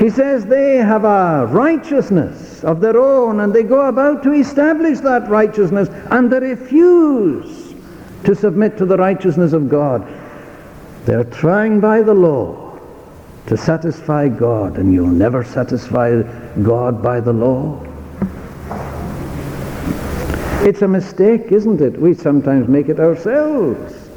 He 0.01 0.09
says 0.09 0.47
they 0.47 0.77
have 0.77 1.05
a 1.05 1.47
righteousness 1.47 2.40
of 2.65 2.81
their 2.81 2.97
own 2.97 3.41
and 3.41 3.53
they 3.53 3.63
go 3.63 3.87
about 3.87 4.23
to 4.23 4.33
establish 4.33 5.01
that 5.01 5.29
righteousness 5.29 5.89
and 6.11 6.31
they 6.31 6.41
refuse 6.41 7.75
to 8.25 8.35
submit 8.35 8.77
to 8.79 8.87
the 8.87 8.97
righteousness 8.97 9.53
of 9.53 9.69
God. 9.69 10.07
They're 11.07 11.25
trying 11.25 11.81
by 11.81 12.03
the 12.03 12.15
law 12.15 12.79
to 13.47 13.57
satisfy 13.57 14.29
God, 14.29 14.77
and 14.79 14.93
you'll 14.93 15.09
never 15.09 15.43
satisfy 15.43 16.23
God 16.63 17.03
by 17.03 17.21
the 17.21 17.33
law. 17.33 17.85
It's 20.63 20.83
a 20.83 20.89
mistake, 20.89 21.51
isn't 21.51 21.81
it? 21.81 21.99
We 21.99 22.15
sometimes 22.15 22.69
make 22.69 22.89
it 22.89 23.01
ourselves. 23.01 24.09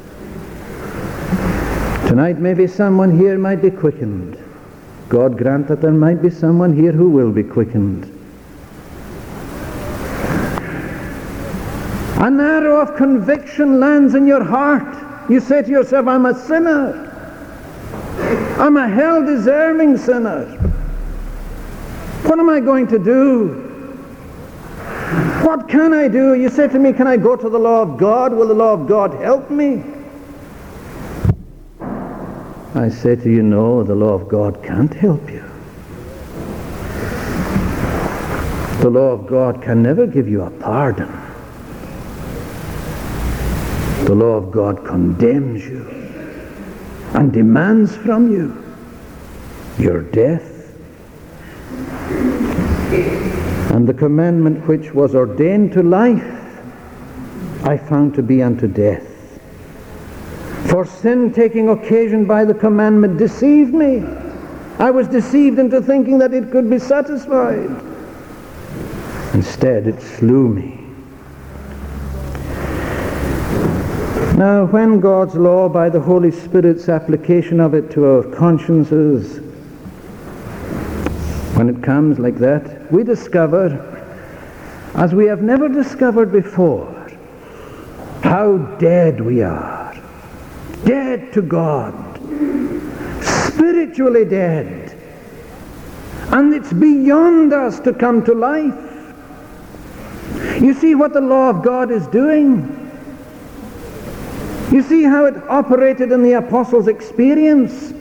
Tonight 2.06 2.38
maybe 2.38 2.66
someone 2.66 3.18
here 3.18 3.38
might 3.38 3.62
be 3.62 3.70
quickened. 3.70 4.38
God 5.08 5.38
grant 5.38 5.68
that 5.68 5.80
there 5.80 5.90
might 5.90 6.20
be 6.20 6.30
someone 6.30 6.76
here 6.76 6.92
who 6.92 7.08
will 7.08 7.32
be 7.32 7.42
quickened. 7.42 8.13
An 12.24 12.40
arrow 12.40 12.80
of 12.80 12.96
conviction 12.96 13.80
lands 13.80 14.14
in 14.14 14.26
your 14.26 14.42
heart. 14.42 14.96
You 15.30 15.40
say 15.40 15.60
to 15.60 15.68
yourself, 15.68 16.08
I'm 16.08 16.24
a 16.24 16.34
sinner. 16.34 17.10
I'm 18.58 18.78
a 18.78 18.88
hell-deserving 18.88 19.98
sinner. 19.98 20.46
What 22.22 22.38
am 22.38 22.48
I 22.48 22.60
going 22.60 22.86
to 22.86 22.98
do? 22.98 23.48
What 25.42 25.68
can 25.68 25.92
I 25.92 26.08
do? 26.08 26.32
You 26.34 26.48
say 26.48 26.66
to 26.66 26.78
me, 26.78 26.94
can 26.94 27.06
I 27.06 27.18
go 27.18 27.36
to 27.36 27.50
the 27.50 27.58
law 27.58 27.82
of 27.82 27.98
God? 27.98 28.32
Will 28.32 28.48
the 28.48 28.54
law 28.54 28.72
of 28.72 28.86
God 28.86 29.12
help 29.22 29.50
me? 29.50 29.84
I 32.74 32.88
say 32.88 33.16
to 33.16 33.30
you, 33.30 33.42
no, 33.42 33.82
the 33.82 33.94
law 33.94 34.14
of 34.14 34.28
God 34.28 34.62
can't 34.62 34.94
help 34.94 35.28
you. 35.28 35.44
The 38.80 38.88
law 38.88 39.10
of 39.10 39.26
God 39.26 39.60
can 39.60 39.82
never 39.82 40.06
give 40.06 40.26
you 40.26 40.40
a 40.40 40.50
pardon. 40.50 41.33
The 44.04 44.14
law 44.14 44.36
of 44.36 44.50
God 44.50 44.84
condemns 44.84 45.66
you 45.66 45.88
and 47.14 47.32
demands 47.32 47.96
from 47.96 48.30
you 48.30 48.62
your 49.78 50.02
death. 50.02 50.76
And 53.72 53.88
the 53.88 53.94
commandment 53.94 54.68
which 54.68 54.92
was 54.92 55.14
ordained 55.14 55.72
to 55.72 55.82
life, 55.82 56.22
I 57.64 57.78
found 57.78 58.14
to 58.16 58.22
be 58.22 58.42
unto 58.42 58.68
death. 58.68 59.08
For 60.66 60.84
sin 60.84 61.32
taking 61.32 61.70
occasion 61.70 62.26
by 62.26 62.44
the 62.44 62.54
commandment 62.54 63.16
deceived 63.16 63.72
me. 63.72 64.04
I 64.78 64.90
was 64.90 65.08
deceived 65.08 65.58
into 65.58 65.80
thinking 65.80 66.18
that 66.18 66.34
it 66.34 66.50
could 66.50 66.68
be 66.68 66.78
satisfied. 66.78 67.70
Instead, 69.32 69.86
it 69.86 70.02
slew 70.02 70.48
me. 70.48 70.83
Now, 74.36 74.64
when 74.64 74.98
God's 74.98 75.36
law, 75.36 75.68
by 75.68 75.88
the 75.88 76.00
Holy 76.00 76.32
Spirit's 76.32 76.88
application 76.88 77.60
of 77.60 77.72
it 77.72 77.88
to 77.92 78.04
our 78.04 78.24
consciences, 78.24 79.38
when 81.56 81.68
it 81.68 81.80
comes 81.84 82.18
like 82.18 82.38
that, 82.38 82.90
we 82.90 83.04
discover, 83.04 83.78
as 84.96 85.14
we 85.14 85.26
have 85.26 85.40
never 85.40 85.68
discovered 85.68 86.32
before, 86.32 86.90
how 88.24 88.56
dead 88.80 89.20
we 89.20 89.40
are. 89.40 89.94
Dead 90.84 91.32
to 91.34 91.40
God. 91.40 91.94
Spiritually 93.22 94.24
dead. 94.24 94.98
And 96.32 96.52
it's 96.52 96.72
beyond 96.72 97.52
us 97.52 97.78
to 97.80 97.92
come 97.92 98.24
to 98.24 98.34
life. 98.34 98.74
You 100.60 100.74
see 100.74 100.96
what 100.96 101.12
the 101.12 101.20
law 101.20 101.50
of 101.50 101.62
God 101.62 101.92
is 101.92 102.08
doing? 102.08 102.83
You 104.70 104.82
see 104.82 105.04
how 105.04 105.26
it 105.26 105.36
operated 105.48 106.12
in 106.12 106.22
the 106.22 106.32
apostles' 106.32 106.88
experience? 106.88 107.92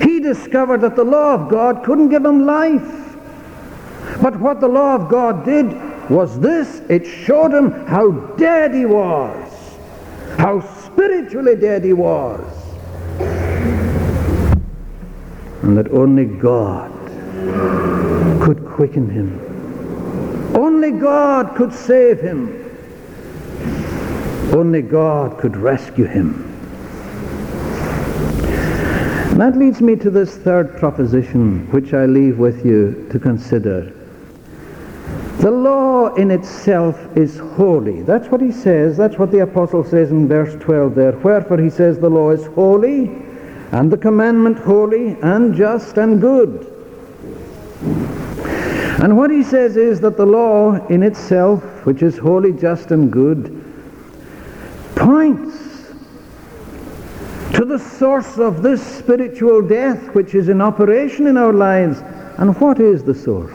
He 0.00 0.20
discovered 0.20 0.80
that 0.80 0.96
the 0.96 1.04
law 1.04 1.34
of 1.34 1.48
God 1.48 1.84
couldn't 1.84 2.08
give 2.08 2.24
him 2.24 2.44
life. 2.44 3.16
But 4.20 4.38
what 4.40 4.60
the 4.60 4.68
law 4.68 4.94
of 4.94 5.08
God 5.08 5.44
did 5.44 5.72
was 6.10 6.38
this. 6.40 6.80
It 6.88 7.06
showed 7.06 7.52
him 7.52 7.86
how 7.86 8.10
dead 8.36 8.74
he 8.74 8.84
was. 8.84 9.52
How 10.38 10.60
spiritually 10.84 11.56
dead 11.56 11.84
he 11.84 11.92
was. 11.92 12.40
And 15.62 15.76
that 15.76 15.90
only 15.92 16.24
God 16.24 16.90
could 18.42 18.66
quicken 18.66 19.08
him. 19.08 19.38
Only 20.56 20.90
God 20.90 21.54
could 21.54 21.72
save 21.72 22.20
him. 22.20 22.61
Only 24.52 24.82
God 24.82 25.38
could 25.38 25.56
rescue 25.56 26.04
him. 26.04 26.48
That 29.38 29.56
leads 29.56 29.80
me 29.80 29.96
to 29.96 30.10
this 30.10 30.36
third 30.36 30.76
proposition, 30.76 31.66
which 31.70 31.94
I 31.94 32.04
leave 32.04 32.38
with 32.38 32.66
you 32.66 33.08
to 33.10 33.18
consider. 33.18 33.90
The 35.38 35.50
law 35.50 36.14
in 36.16 36.30
itself 36.30 37.16
is 37.16 37.38
holy. 37.38 38.02
That's 38.02 38.28
what 38.28 38.42
he 38.42 38.52
says. 38.52 38.98
That's 38.98 39.18
what 39.18 39.32
the 39.32 39.38
apostle 39.38 39.84
says 39.84 40.10
in 40.10 40.28
verse 40.28 40.54
12 40.62 40.94
there. 40.94 41.12
Wherefore 41.12 41.56
he 41.56 41.70
says 41.70 41.98
the 41.98 42.10
law 42.10 42.30
is 42.30 42.44
holy, 42.48 43.10
and 43.72 43.90
the 43.90 43.96
commandment 43.96 44.58
holy, 44.58 45.16
and 45.22 45.54
just, 45.56 45.96
and 45.96 46.20
good. 46.20 46.66
And 49.02 49.16
what 49.16 49.30
he 49.30 49.42
says 49.42 49.78
is 49.78 49.98
that 50.00 50.18
the 50.18 50.26
law 50.26 50.74
in 50.88 51.02
itself, 51.02 51.64
which 51.86 52.02
is 52.02 52.18
holy, 52.18 52.52
just, 52.52 52.90
and 52.90 53.10
good, 53.10 53.61
points 55.02 55.88
to 57.56 57.64
the 57.64 57.78
source 57.78 58.38
of 58.38 58.62
this 58.62 58.80
spiritual 58.80 59.60
death 59.60 60.14
which 60.14 60.34
is 60.34 60.48
in 60.48 60.60
operation 60.60 61.26
in 61.26 61.36
our 61.36 61.52
lives. 61.52 62.00
And 62.38 62.58
what 62.60 62.80
is 62.80 63.02
the 63.02 63.14
source? 63.14 63.52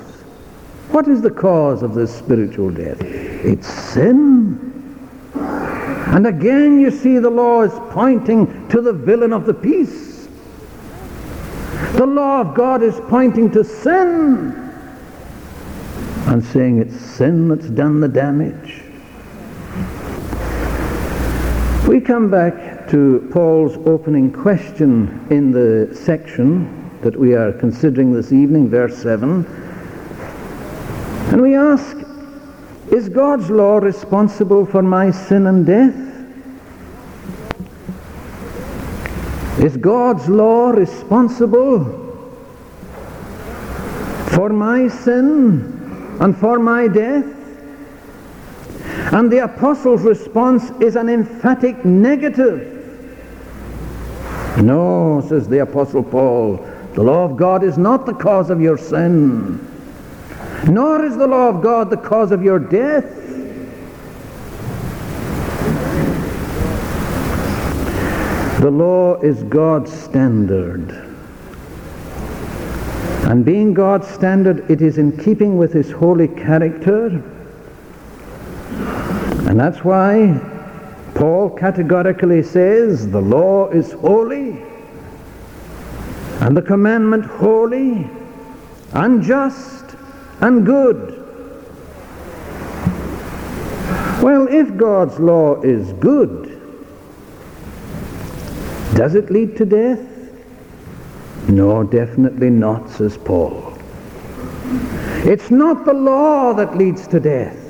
What 0.91 1.07
is 1.07 1.21
the 1.21 1.31
cause 1.31 1.83
of 1.83 1.93
this 1.93 2.13
spiritual 2.13 2.71
death? 2.71 3.01
It's 3.01 3.67
sin. 3.67 4.67
And 5.33 6.27
again 6.27 6.79
you 6.79 6.91
see 6.91 7.17
the 7.17 7.29
law 7.29 7.61
is 7.61 7.73
pointing 7.91 8.67
to 8.69 8.81
the 8.81 8.93
villain 8.93 9.31
of 9.31 9.45
the 9.45 9.53
piece. 9.53 10.27
The 11.93 12.05
law 12.05 12.41
of 12.41 12.55
God 12.55 12.83
is 12.83 12.99
pointing 13.07 13.51
to 13.51 13.63
sin 13.63 14.51
and 16.27 16.43
saying 16.43 16.79
it's 16.79 16.99
sin 16.99 17.47
that's 17.47 17.69
done 17.69 18.01
the 18.01 18.07
damage. 18.07 18.66
We 21.87 22.01
come 22.01 22.29
back 22.29 22.89
to 22.89 23.29
Paul's 23.31 23.77
opening 23.87 24.29
question 24.33 25.25
in 25.29 25.51
the 25.51 25.95
section 25.95 26.99
that 26.99 27.15
we 27.15 27.33
are 27.33 27.53
considering 27.53 28.11
this 28.11 28.33
evening, 28.33 28.69
verse 28.69 28.97
7. 28.97 29.45
And 31.31 31.41
we 31.41 31.55
ask, 31.55 31.95
is 32.91 33.07
God's 33.07 33.49
law 33.49 33.77
responsible 33.77 34.65
for 34.65 34.81
my 34.81 35.11
sin 35.11 35.47
and 35.47 35.65
death? 35.65 35.95
Is 39.63 39.77
God's 39.77 40.27
law 40.27 40.71
responsible 40.71 41.85
for 44.31 44.49
my 44.49 44.89
sin 44.89 46.17
and 46.19 46.37
for 46.37 46.59
my 46.59 46.89
death? 46.89 47.36
And 49.11 49.31
the 49.31 49.45
apostle's 49.45 50.01
response 50.01 50.69
is 50.81 50.97
an 50.97 51.07
emphatic 51.07 51.85
negative. 51.85 52.73
No, 54.61 55.23
says 55.29 55.47
the 55.47 55.59
apostle 55.59 56.03
Paul, 56.03 56.57
The 56.93 57.03
law 57.03 57.23
of 57.23 57.37
God 57.37 57.63
is 57.63 57.77
not 57.77 58.05
the 58.05 58.13
cause 58.13 58.49
of 58.49 58.59
your 58.59 58.77
sin, 58.77 59.59
nor 60.67 61.05
is 61.05 61.15
the 61.15 61.27
law 61.27 61.47
of 61.49 61.61
God 61.61 61.89
the 61.89 61.97
cause 61.97 62.31
of 62.31 62.43
your 62.43 62.59
death. 62.59 63.05
The 68.59 68.71
law 68.71 69.21
is 69.21 69.43
God's 69.43 69.93
standard. 69.93 70.89
And 73.29 73.45
being 73.45 73.73
God's 73.73 74.07
standard, 74.07 74.69
it 74.69 74.81
is 74.81 74.97
in 74.97 75.15
keeping 75.15 75.57
with 75.57 75.71
his 75.71 75.91
holy 75.91 76.27
character. 76.27 77.23
And 79.57 79.73
that's 79.73 79.83
why 79.83 80.39
Paul 81.15 81.49
categorically 81.49 82.43
says 82.43 83.09
the 83.09 83.19
law 83.19 83.69
is 83.69 83.91
holy 83.91 84.61
and 86.41 86.55
the 86.55 86.61
commandment 86.61 87.25
holy 87.25 88.07
and 88.93 89.23
just 89.23 89.95
and 90.41 90.63
good. 90.63 91.17
Well, 94.21 94.47
if 94.47 94.77
God's 94.77 95.17
law 95.19 95.59
is 95.63 95.91
good, 95.93 96.61
does 98.93 99.15
it 99.15 99.31
lead 99.31 99.57
to 99.57 99.65
death? 99.65 100.07
No, 101.49 101.81
definitely 101.81 102.51
not, 102.51 102.91
says 102.91 103.17
Paul. 103.17 103.75
It's 105.25 105.49
not 105.49 105.83
the 105.83 105.95
law 105.95 106.53
that 106.53 106.77
leads 106.77 107.07
to 107.07 107.19
death. 107.19 107.66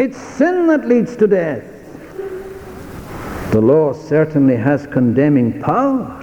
It's 0.00 0.16
sin 0.16 0.66
that 0.68 0.88
leads 0.88 1.14
to 1.16 1.26
death. 1.26 1.62
The 3.52 3.60
law 3.60 3.92
certainly 3.92 4.56
has 4.56 4.86
condemning 4.86 5.60
power. 5.60 6.16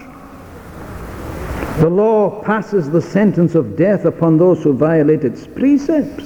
The 1.77 1.87
law 1.87 2.41
passes 2.41 2.89
the 2.89 3.03
sentence 3.03 3.53
of 3.53 3.77
death 3.77 4.05
upon 4.05 4.39
those 4.39 4.63
who 4.63 4.73
violate 4.73 5.23
its 5.23 5.45
precepts. 5.45 6.25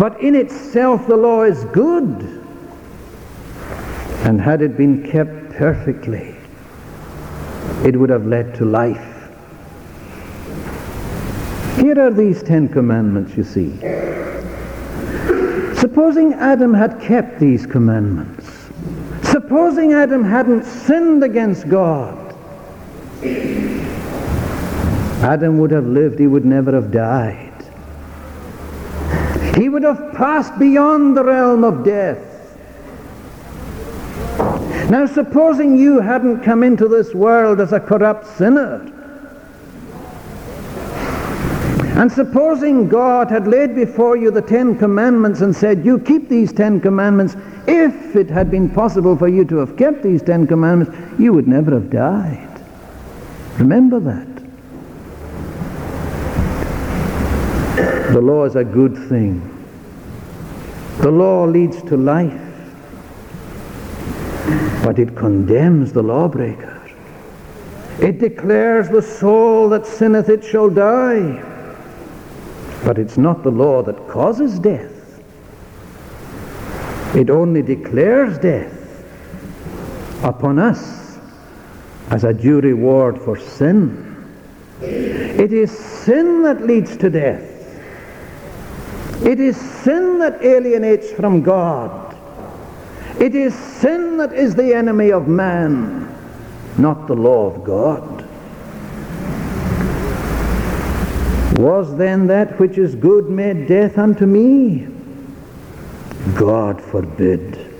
But 0.00 0.20
in 0.20 0.34
itself 0.34 1.06
the 1.06 1.16
law 1.16 1.44
is 1.44 1.64
good. 1.66 2.42
And 4.24 4.40
had 4.40 4.62
it 4.62 4.76
been 4.76 5.08
kept 5.08 5.50
perfectly, 5.50 6.34
it 7.84 7.94
would 7.94 8.10
have 8.10 8.26
led 8.26 8.52
to 8.56 8.64
life. 8.64 9.30
Here 11.76 12.00
are 12.00 12.10
these 12.10 12.42
Ten 12.42 12.68
Commandments, 12.68 13.36
you 13.36 13.44
see. 13.44 14.25
Supposing 15.78 16.32
Adam 16.34 16.72
had 16.72 17.00
kept 17.00 17.38
these 17.38 17.66
commandments, 17.66 18.70
supposing 19.22 19.92
Adam 19.92 20.24
hadn't 20.24 20.64
sinned 20.64 21.22
against 21.22 21.68
God, 21.68 22.34
Adam 25.22 25.58
would 25.58 25.70
have 25.70 25.86
lived, 25.86 26.18
he 26.18 26.26
would 26.26 26.44
never 26.44 26.72
have 26.72 26.90
died. 26.90 27.52
He 29.56 29.68
would 29.68 29.82
have 29.82 30.12
passed 30.14 30.58
beyond 30.58 31.16
the 31.16 31.24
realm 31.24 31.64
of 31.64 31.84
death. 31.84 32.18
Now 34.90 35.06
supposing 35.06 35.76
you 35.76 36.00
hadn't 36.00 36.42
come 36.42 36.62
into 36.62 36.88
this 36.88 37.14
world 37.14 37.60
as 37.60 37.72
a 37.72 37.80
corrupt 37.80 38.26
sinner, 38.26 38.92
and 41.96 42.12
supposing 42.12 42.88
God 42.88 43.30
had 43.30 43.48
laid 43.48 43.74
before 43.74 44.18
you 44.18 44.30
the 44.30 44.42
Ten 44.42 44.78
Commandments 44.78 45.40
and 45.40 45.56
said, 45.56 45.82
you 45.82 45.98
keep 45.98 46.28
these 46.28 46.52
Ten 46.52 46.78
Commandments, 46.78 47.36
if 47.66 48.14
it 48.14 48.28
had 48.28 48.50
been 48.50 48.68
possible 48.68 49.16
for 49.16 49.28
you 49.28 49.46
to 49.46 49.56
have 49.56 49.78
kept 49.78 50.02
these 50.02 50.22
Ten 50.22 50.46
Commandments, 50.46 50.94
you 51.18 51.32
would 51.32 51.48
never 51.48 51.70
have 51.72 51.88
died. 51.88 52.60
Remember 53.58 53.98
that. 53.98 54.28
The 58.12 58.20
law 58.20 58.44
is 58.44 58.56
a 58.56 58.64
good 58.64 58.94
thing. 59.08 59.40
The 60.98 61.10
law 61.10 61.44
leads 61.44 61.82
to 61.84 61.96
life. 61.96 62.42
But 64.84 64.98
it 64.98 65.16
condemns 65.16 65.94
the 65.94 66.02
lawbreaker. 66.02 66.74
It 68.00 68.18
declares 68.18 68.90
the 68.90 69.00
soul 69.00 69.70
that 69.70 69.86
sinneth 69.86 70.28
it 70.28 70.44
shall 70.44 70.68
die. 70.68 71.54
But 72.86 72.98
it's 72.98 73.18
not 73.18 73.42
the 73.42 73.50
law 73.50 73.82
that 73.82 74.08
causes 74.08 74.60
death. 74.60 74.92
It 77.16 77.30
only 77.30 77.60
declares 77.60 78.38
death 78.38 78.72
upon 80.22 80.60
us 80.60 81.18
as 82.10 82.22
a 82.22 82.32
due 82.32 82.60
reward 82.60 83.20
for 83.20 83.36
sin. 83.36 84.30
It 84.80 85.52
is 85.52 85.76
sin 85.76 86.44
that 86.44 86.64
leads 86.64 86.96
to 86.98 87.10
death. 87.10 87.42
It 89.26 89.40
is 89.40 89.56
sin 89.56 90.20
that 90.20 90.40
alienates 90.44 91.10
from 91.10 91.42
God. 91.42 92.16
It 93.18 93.34
is 93.34 93.52
sin 93.52 94.16
that 94.18 94.32
is 94.32 94.54
the 94.54 94.72
enemy 94.72 95.10
of 95.10 95.26
man, 95.26 96.06
not 96.78 97.08
the 97.08 97.16
law 97.16 97.46
of 97.52 97.64
God. 97.64 98.15
Was 101.58 101.96
then 101.96 102.26
that 102.26 102.58
which 102.58 102.76
is 102.76 102.94
good 102.94 103.30
made 103.30 103.66
death 103.66 103.96
unto 103.96 104.26
me? 104.26 104.88
God 106.34 106.82
forbid. 106.82 107.72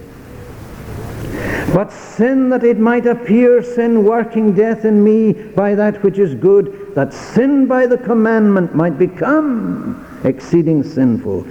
But 1.75 1.93
sin 1.93 2.49
that 2.51 2.65
it 2.65 2.79
might 2.79 3.07
appear 3.07 3.63
sin 3.63 4.03
working 4.05 4.55
death 4.55 4.87
in 4.87 5.05
me 5.05 5.33
by 5.33 5.75
that 5.75 6.03
which 6.03 6.19
is 6.19 6.35
good, 6.35 6.95
that 6.95 7.13
sin 7.13 7.67
by 7.67 7.87
the 7.87 7.99
commandment 7.99 8.75
might 8.75 8.99
become 8.99 10.07
exceeding 10.25 10.83
sinful. 10.83 11.47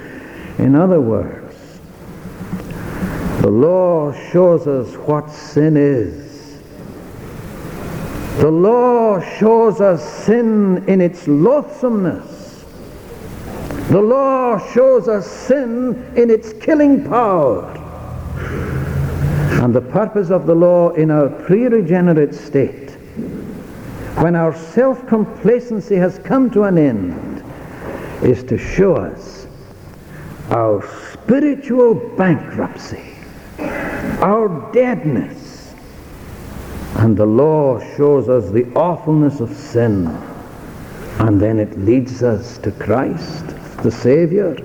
In 0.58 0.74
other 0.74 1.00
words, 1.00 1.80
the 3.40 3.50
law 3.50 4.12
shows 4.32 4.66
us 4.66 4.94
what 4.96 5.30
sin 5.30 5.76
is. 5.76 6.25
The 8.38 8.50
law 8.50 9.18
shows 9.38 9.80
us 9.80 10.04
sin 10.24 10.84
in 10.88 11.00
its 11.00 11.26
loathsomeness. 11.26 12.64
The 13.88 14.02
law 14.02 14.58
shows 14.72 15.08
us 15.08 15.26
sin 15.26 16.12
in 16.16 16.28
its 16.28 16.52
killing 16.52 17.04
power. 17.08 17.64
And 19.62 19.74
the 19.74 19.80
purpose 19.80 20.30
of 20.30 20.44
the 20.44 20.54
law 20.54 20.90
in 20.90 21.10
our 21.10 21.30
pre-regenerate 21.30 22.34
state, 22.34 22.90
when 24.20 24.36
our 24.36 24.54
self-complacency 24.54 25.96
has 25.96 26.18
come 26.18 26.50
to 26.50 26.64
an 26.64 26.76
end, 26.76 27.42
is 28.22 28.44
to 28.44 28.58
show 28.58 28.96
us 28.96 29.46
our 30.50 30.86
spiritual 31.12 31.94
bankruptcy, 31.94 33.14
our 34.20 34.70
deadness. 34.72 35.45
And 36.98 37.16
the 37.16 37.26
law 37.26 37.78
shows 37.96 38.28
us 38.28 38.50
the 38.50 38.72
awfulness 38.74 39.40
of 39.40 39.54
sin. 39.54 40.06
And 41.18 41.40
then 41.40 41.58
it 41.58 41.78
leads 41.78 42.22
us 42.22 42.58
to 42.58 42.70
Christ, 42.72 43.46
the 43.82 43.90
Savior. 43.90 44.56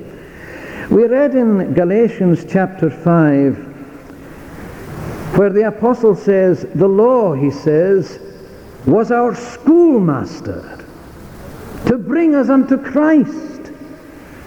We 0.90 1.06
read 1.06 1.36
in 1.36 1.74
Galatians 1.74 2.46
chapter 2.48 2.90
5 2.90 3.70
where 5.38 5.50
the 5.50 5.68
apostle 5.68 6.16
says, 6.16 6.66
the 6.76 6.88
law, 6.88 7.34
he 7.34 7.50
says, 7.50 8.20
was 8.86 9.12
our 9.12 9.34
schoolmaster 9.34 10.86
to 11.86 11.98
bring 11.98 12.36
us 12.36 12.50
unto 12.50 12.78
Christ, 12.78 13.72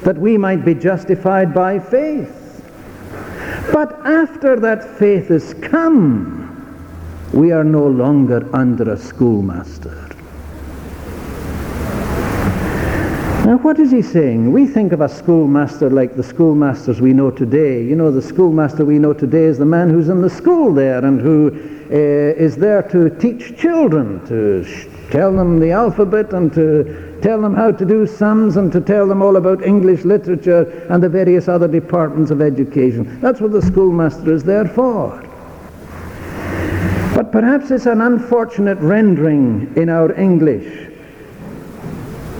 that 0.03 0.16
we 0.18 0.37
might 0.37 0.64
be 0.64 0.74
justified 0.74 1.55
by 1.55 1.78
faith. 1.78 2.62
But 3.72 3.93
after 4.05 4.61
that 4.61 4.99
faith 4.99 5.30
is 5.30 5.55
come, 5.55 6.44
we 7.35 7.51
are 7.51 7.64
no 7.64 7.85
longer 7.85 8.49
under 8.55 8.93
a 8.93 8.97
schoolmaster. 8.97 10.09
Now, 13.45 13.59
what 13.59 13.78
is 13.78 13.91
he 13.91 14.03
saying? 14.03 14.53
We 14.53 14.66
think 14.66 14.93
of 14.93 15.01
a 15.01 15.09
schoolmaster 15.09 15.91
like 15.91 16.16
the 16.16 16.22
schoolmasters 16.22 17.01
we 17.01 17.12
know 17.12 17.30
today. 17.30 17.82
You 17.82 17.97
know, 17.97 18.11
the 18.11 18.22
schoolmaster 18.22 18.85
we 18.85 18.99
know 18.99 19.12
today 19.12 19.45
is 19.45 19.59
the 19.59 19.66
man 19.66 19.91
who's 19.91 20.09
in 20.09 20.22
the 20.22 20.30
school 20.30 20.72
there 20.72 21.05
and 21.05 21.20
who 21.20 21.49
uh, 21.91 21.95
is 22.41 22.57
there 22.57 22.82
to 22.85 23.11
teach 23.18 23.59
children, 23.59 24.24
to 24.28 24.64
sh- 24.64 24.87
tell 25.11 25.30
them 25.37 25.59
the 25.59 25.72
alphabet 25.72 26.32
and 26.32 26.55
to 26.55 27.18
tell 27.20 27.43
them 27.43 27.55
how 27.55 27.70
to 27.72 27.85
do 27.85 28.07
sums 28.07 28.57
and 28.57 28.72
to 28.72 28.80
tell 28.80 29.07
them 29.07 29.20
all 29.20 29.37
about 29.37 29.62
English 29.62 30.05
literature 30.05 30.87
and 30.89 31.03
the 31.03 31.09
various 31.09 31.49
other 31.49 31.68
departments 31.68 32.30
of 32.30 32.41
education. 32.41 33.20
That's 33.20 33.41
what 33.41 33.53
the 33.53 33.61
schoolmaster 33.61 34.32
is 34.32 34.45
there 34.45 34.68
for. 34.68 35.22
But 37.15 37.31
perhaps 37.31 37.71
it's 37.71 37.87
an 37.87 38.01
unfortunate 38.01 38.79
rendering 38.79 39.73
in 39.77 39.89
our 39.89 40.12
English 40.19 40.89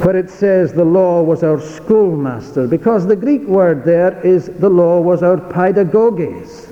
where 0.03 0.17
it 0.17 0.29
says 0.29 0.73
the 0.73 0.85
law 0.85 1.23
was 1.23 1.45
our 1.45 1.61
schoolmaster, 1.61 2.67
because 2.67 3.07
the 3.07 3.15
Greek 3.15 3.43
word 3.43 3.85
there 3.85 4.21
is 4.27 4.49
the 4.59 4.69
law 4.69 5.01
was 5.01 5.23
our 5.23 5.39
pedagogues. 5.39 6.69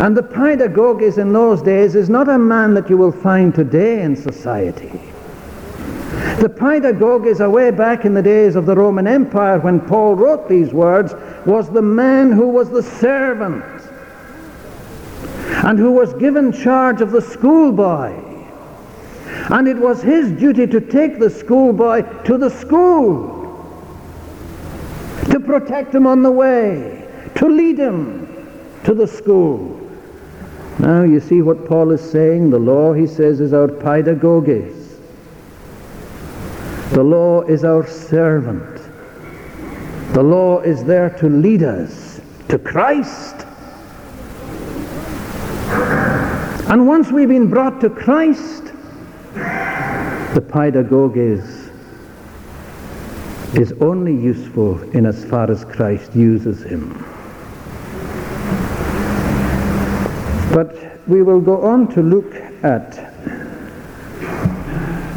And 0.00 0.16
the 0.16 0.22
pedagogues 0.22 1.18
in 1.18 1.32
those 1.32 1.62
days 1.62 1.94
is 1.94 2.10
not 2.10 2.28
a 2.28 2.38
man 2.38 2.74
that 2.74 2.90
you 2.90 2.96
will 2.96 3.12
find 3.12 3.54
today 3.54 4.02
in 4.02 4.16
society. 4.16 5.00
The 6.40 6.48
pedagogues 6.48 7.38
away 7.38 7.70
back 7.70 8.04
in 8.04 8.12
the 8.12 8.22
days 8.22 8.56
of 8.56 8.66
the 8.66 8.74
Roman 8.74 9.06
Empire 9.06 9.60
when 9.60 9.80
Paul 9.80 10.16
wrote 10.16 10.48
these 10.48 10.72
words 10.72 11.14
was 11.46 11.70
the 11.70 11.82
man 11.82 12.32
who 12.32 12.48
was 12.48 12.68
the 12.68 12.82
servant 12.82 13.81
and 15.64 15.78
who 15.78 15.92
was 15.92 16.12
given 16.14 16.52
charge 16.52 17.00
of 17.00 17.10
the 17.10 17.20
schoolboy. 17.20 18.12
And 19.50 19.66
it 19.68 19.76
was 19.76 20.02
his 20.02 20.30
duty 20.32 20.66
to 20.66 20.80
take 20.80 21.18
the 21.18 21.30
schoolboy 21.30 22.02
to 22.24 22.38
the 22.38 22.50
school, 22.50 23.40
to 25.30 25.40
protect 25.40 25.94
him 25.94 26.06
on 26.06 26.22
the 26.22 26.30
way, 26.30 27.08
to 27.36 27.48
lead 27.48 27.78
him 27.78 28.28
to 28.84 28.94
the 28.94 29.06
school. 29.06 29.78
Now 30.78 31.02
you 31.02 31.20
see 31.20 31.42
what 31.42 31.66
Paul 31.66 31.90
is 31.90 32.00
saying. 32.00 32.50
The 32.50 32.58
law, 32.58 32.92
he 32.92 33.06
says, 33.06 33.40
is 33.40 33.52
our 33.52 33.68
pedagogues. 33.68 34.98
The 36.90 37.02
law 37.02 37.42
is 37.42 37.64
our 37.64 37.86
servant. 37.86 38.82
The 40.12 40.22
law 40.22 40.60
is 40.60 40.84
there 40.84 41.10
to 41.10 41.28
lead 41.28 41.62
us 41.62 42.20
to 42.48 42.58
Christ. 42.58 43.41
And 46.72 46.86
once 46.86 47.12
we've 47.12 47.28
been 47.28 47.50
brought 47.50 47.82
to 47.82 47.90
Christ, 47.90 48.72
the 49.34 50.40
pedagogues 50.40 51.68
is 53.52 53.74
only 53.82 54.16
useful 54.16 54.80
in 54.92 55.04
as 55.04 55.22
far 55.22 55.50
as 55.50 55.66
Christ 55.66 56.16
uses 56.16 56.62
him. 56.62 56.94
But 60.54 61.06
we 61.06 61.22
will 61.22 61.42
go 61.42 61.60
on 61.60 61.88
to 61.88 62.00
look 62.00 62.34
at 62.64 62.92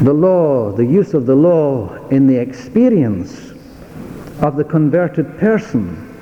the 0.04 0.12
law, 0.12 0.72
the 0.72 0.84
use 0.84 1.14
of 1.14 1.24
the 1.24 1.36
law 1.36 2.06
in 2.08 2.26
the 2.26 2.36
experience 2.36 3.52
of 4.42 4.56
the 4.56 4.64
converted 4.64 5.38
person. 5.38 6.14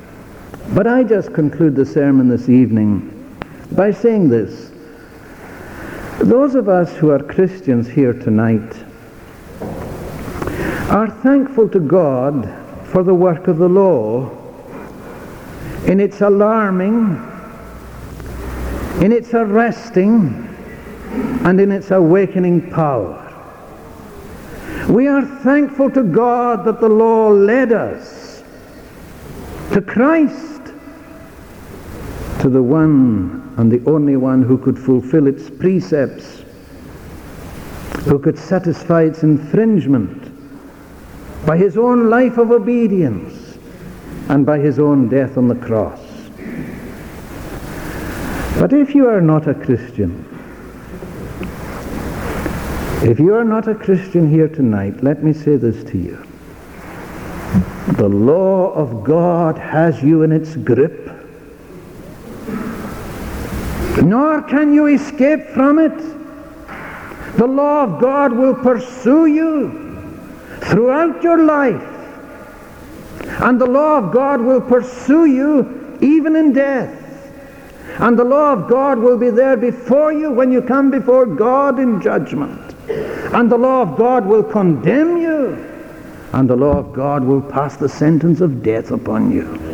But 0.75 0.87
I 0.87 1.03
just 1.03 1.35
conclude 1.35 1.75
the 1.75 1.85
sermon 1.85 2.29
this 2.29 2.49
evening 2.49 3.11
by 3.73 3.91
saying 3.91 4.29
this. 4.29 4.71
Those 6.21 6.55
of 6.55 6.69
us 6.69 6.95
who 6.95 7.11
are 7.11 7.23
Christians 7.23 7.89
here 7.89 8.13
tonight 8.13 8.73
are 10.89 11.11
thankful 11.23 11.69
to 11.71 11.81
God 11.81 12.49
for 12.85 13.03
the 13.03 13.13
work 13.13 13.49
of 13.49 13.59
the 13.59 13.69
law 13.69 14.31
in 15.87 15.99
its 15.99 16.21
alarming, 16.21 17.21
in 19.03 19.11
its 19.13 19.35
arresting, 19.35 20.49
and 21.45 21.61
in 21.61 21.73
its 21.73 21.91
awakening 21.91 22.71
power. 22.71 23.21
We 24.89 25.09
are 25.09 25.27
thankful 25.43 25.91
to 25.91 26.05
God 26.05 26.65
that 26.65 26.81
the 26.81 26.89
law 26.89 27.29
led 27.29 27.73
us 27.73 28.43
to 29.73 29.83
Christ, 29.83 30.63
to 32.41 32.49
the 32.49 32.63
one 32.63 33.44
and 33.57 33.71
the 33.71 33.83
only 33.89 34.17
one 34.17 34.43
who 34.43 34.59
could 34.59 34.79
fulfill 34.79 35.27
its 35.27 35.49
precepts, 35.49 36.45
who 38.05 38.19
could 38.19 38.39
satisfy 38.39 39.03
its 39.03 39.23
infringement 39.23 40.31
by 41.47 41.57
his 41.57 41.77
own 41.77 42.09
life 42.11 42.39
of 42.39 42.51
obedience 42.51 43.59
and 44.29 44.45
by 44.47 44.59
his 44.59 44.79
own 44.79 45.09
death 45.09 45.37
on 45.37 45.49
the 45.49 45.55
cross. 45.55 46.01
But 48.59 48.73
if 48.73 48.95
you 48.95 49.09
are 49.09 49.21
not 49.21 49.47
a 49.47 49.55
Christian, 49.55 50.25
if 53.03 53.19
you 53.19 53.35
are 53.35 53.45
not 53.45 53.69
a 53.69 53.75
Christian 53.75 54.31
here 54.31 54.49
tonight, 54.49 55.03
let 55.03 55.23
me 55.23 55.33
say 55.33 55.57
this 55.57 55.85
to 55.91 55.99
you. 55.99 56.25
The 57.99 58.09
law 58.09 58.73
of 58.73 59.05
God 59.05 59.59
has 59.59 60.03
you 60.03 60.23
in 60.23 60.33
its 60.33 60.57
grip, 60.57 61.11
nor 64.05 64.43
can 64.43 64.75
you 64.75 64.87
escape 64.87 65.49
from 65.49 65.79
it. 65.79 65.97
The 67.37 67.47
law 67.47 67.85
of 67.85 68.01
God 68.01 68.33
will 68.33 68.55
pursue 68.55 69.27
you 69.27 70.19
throughout 70.61 71.23
your 71.23 71.45
life. 71.45 71.83
And 73.43 73.61
the 73.61 73.67
law 73.67 73.99
of 73.99 74.13
God 74.13 74.41
will 74.41 74.61
pursue 74.61 75.27
you 75.27 75.99
even 76.01 76.37
in 76.37 76.53
death. 76.53 77.01
And 77.99 78.19
the 78.19 78.25
law 78.25 78.53
of 78.53 78.69
God 78.69 78.99
will 78.99 79.19
be 79.19 79.31
there 79.31 79.57
before 79.57 80.13
you 80.13 80.31
when 80.31 80.53
you 80.53 80.61
come 80.63 80.91
before 80.91 81.27
God 81.27 81.79
in 81.79 82.01
judgment. 82.01 82.75
And 82.89 83.51
the 83.51 83.57
law 83.59 83.83
of 83.83 83.97
God 83.97 84.27
will 84.27 84.43
condemn 84.43 85.17
you. 85.17 85.57
And 86.33 86.51
the 86.51 86.57
law 86.57 86.79
of 86.79 86.93
God 86.93 87.25
will 87.25 87.43
pass 87.43 87.77
the 87.77 87.89
sentence 87.89 88.41
of 88.41 88.63
death 88.63 88.91
upon 88.91 89.31
you. 89.31 89.74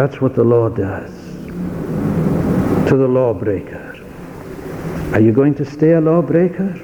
That's 0.00 0.18
what 0.18 0.34
the 0.34 0.42
law 0.42 0.70
does 0.70 1.12
to 2.88 2.96
the 2.96 3.06
lawbreaker. 3.06 3.98
Are 5.12 5.20
you 5.20 5.30
going 5.30 5.54
to 5.56 5.64
stay 5.66 5.92
a 5.92 6.00
lawbreaker? 6.00 6.74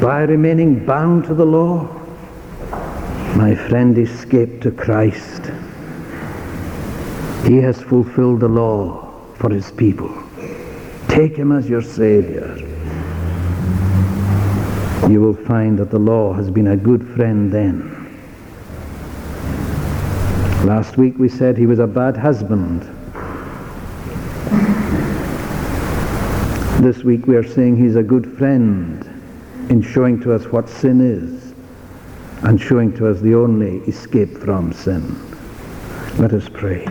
By 0.00 0.22
remaining 0.22 0.86
bound 0.86 1.26
to 1.26 1.34
the 1.34 1.44
law? 1.44 1.84
My 3.36 3.54
friend 3.54 3.98
escaped 3.98 4.62
to 4.62 4.70
Christ 4.70 5.50
he 7.44 7.56
has 7.56 7.82
fulfilled 7.82 8.40
the 8.40 8.48
law 8.48 9.12
for 9.34 9.50
his 9.50 9.70
people. 9.70 10.10
Take 11.08 11.36
him 11.36 11.52
as 11.52 11.68
your 11.68 11.82
Savior. 11.82 12.56
You 15.10 15.20
will 15.20 15.36
find 15.44 15.78
that 15.78 15.90
the 15.90 15.98
law 15.98 16.32
has 16.32 16.50
been 16.50 16.68
a 16.68 16.76
good 16.78 17.06
friend 17.14 17.52
then. 17.52 18.01
Last 20.64 20.96
week 20.96 21.18
we 21.18 21.28
said 21.28 21.58
he 21.58 21.66
was 21.66 21.80
a 21.80 21.88
bad 21.88 22.16
husband. 22.16 22.82
This 26.80 27.02
week 27.02 27.26
we 27.26 27.34
are 27.34 27.42
saying 27.42 27.76
he's 27.76 27.96
a 27.96 28.02
good 28.02 28.38
friend 28.38 29.04
in 29.70 29.82
showing 29.82 30.20
to 30.20 30.32
us 30.32 30.46
what 30.46 30.68
sin 30.68 31.00
is 31.00 31.52
and 32.44 32.60
showing 32.60 32.92
to 32.94 33.08
us 33.08 33.20
the 33.20 33.34
only 33.34 33.78
escape 33.88 34.38
from 34.38 34.72
sin. 34.72 35.16
Let 36.18 36.32
us 36.32 36.48
pray. 36.48 36.86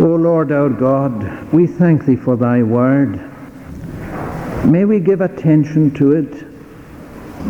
O 0.00 0.16
Lord 0.16 0.50
our 0.50 0.70
God, 0.70 1.52
we 1.52 1.68
thank 1.68 2.04
thee 2.04 2.16
for 2.16 2.36
thy 2.36 2.64
word. 2.64 3.20
May 4.64 4.84
we 4.84 4.98
give 4.98 5.20
attention 5.20 5.92
to 5.94 6.12
it. 6.12 6.45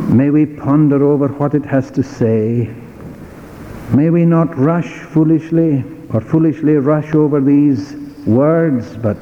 May 0.09 0.31
we 0.31 0.47
ponder 0.47 1.03
over 1.03 1.29
what 1.29 1.55
it 1.55 1.65
has 1.65 1.91
to 1.93 2.03
say. 2.03 2.75
May 3.93 4.11
we 4.11 4.25
not 4.25 4.57
rush 4.57 4.89
foolishly 4.89 5.85
or 6.13 6.21
foolishly 6.21 6.75
rush 6.75 7.15
over 7.15 7.41
these 7.41 7.95
words, 8.27 8.97
but 8.97 9.19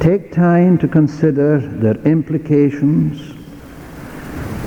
take 0.00 0.32
time 0.32 0.78
to 0.78 0.88
consider 0.88 1.58
their 1.58 1.96
implications. 2.02 3.34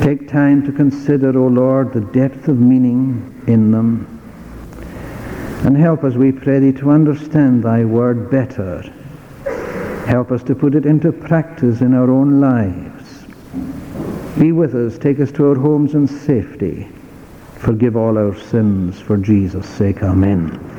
Take 0.02 0.30
time 0.30 0.66
to 0.66 0.72
consider, 0.72 1.38
O 1.38 1.48
Lord, 1.48 1.94
the 1.94 2.02
depth 2.02 2.48
of 2.48 2.60
meaning 2.60 3.44
in 3.48 3.72
them. 3.72 4.22
And 5.66 5.76
help 5.76 6.04
us, 6.04 6.14
we 6.14 6.32
pray 6.32 6.60
thee, 6.60 6.72
to 6.74 6.92
understand 6.92 7.64
thy 7.64 7.84
word 7.84 8.30
better. 8.30 8.82
Help 10.06 10.32
us 10.32 10.44
to 10.44 10.56
put 10.56 10.76
it 10.76 10.86
into 10.86 11.12
practice 11.12 11.82
in 11.82 11.94
our 11.94 12.10
own 12.10 12.40
lives. 12.40 12.97
Be 14.40 14.52
with 14.52 14.76
us, 14.76 15.00
take 15.00 15.20
us 15.20 15.32
to 15.32 15.50
our 15.50 15.56
homes 15.56 15.96
in 15.96 16.08
safety. 16.08 16.88
Forgive 17.58 17.98
all 17.98 18.20
our 18.20 18.38
sins 18.38 19.00
for 19.00 19.18
Jesus' 19.18 19.68
sake. 19.68 20.04
Amen. 20.04 20.77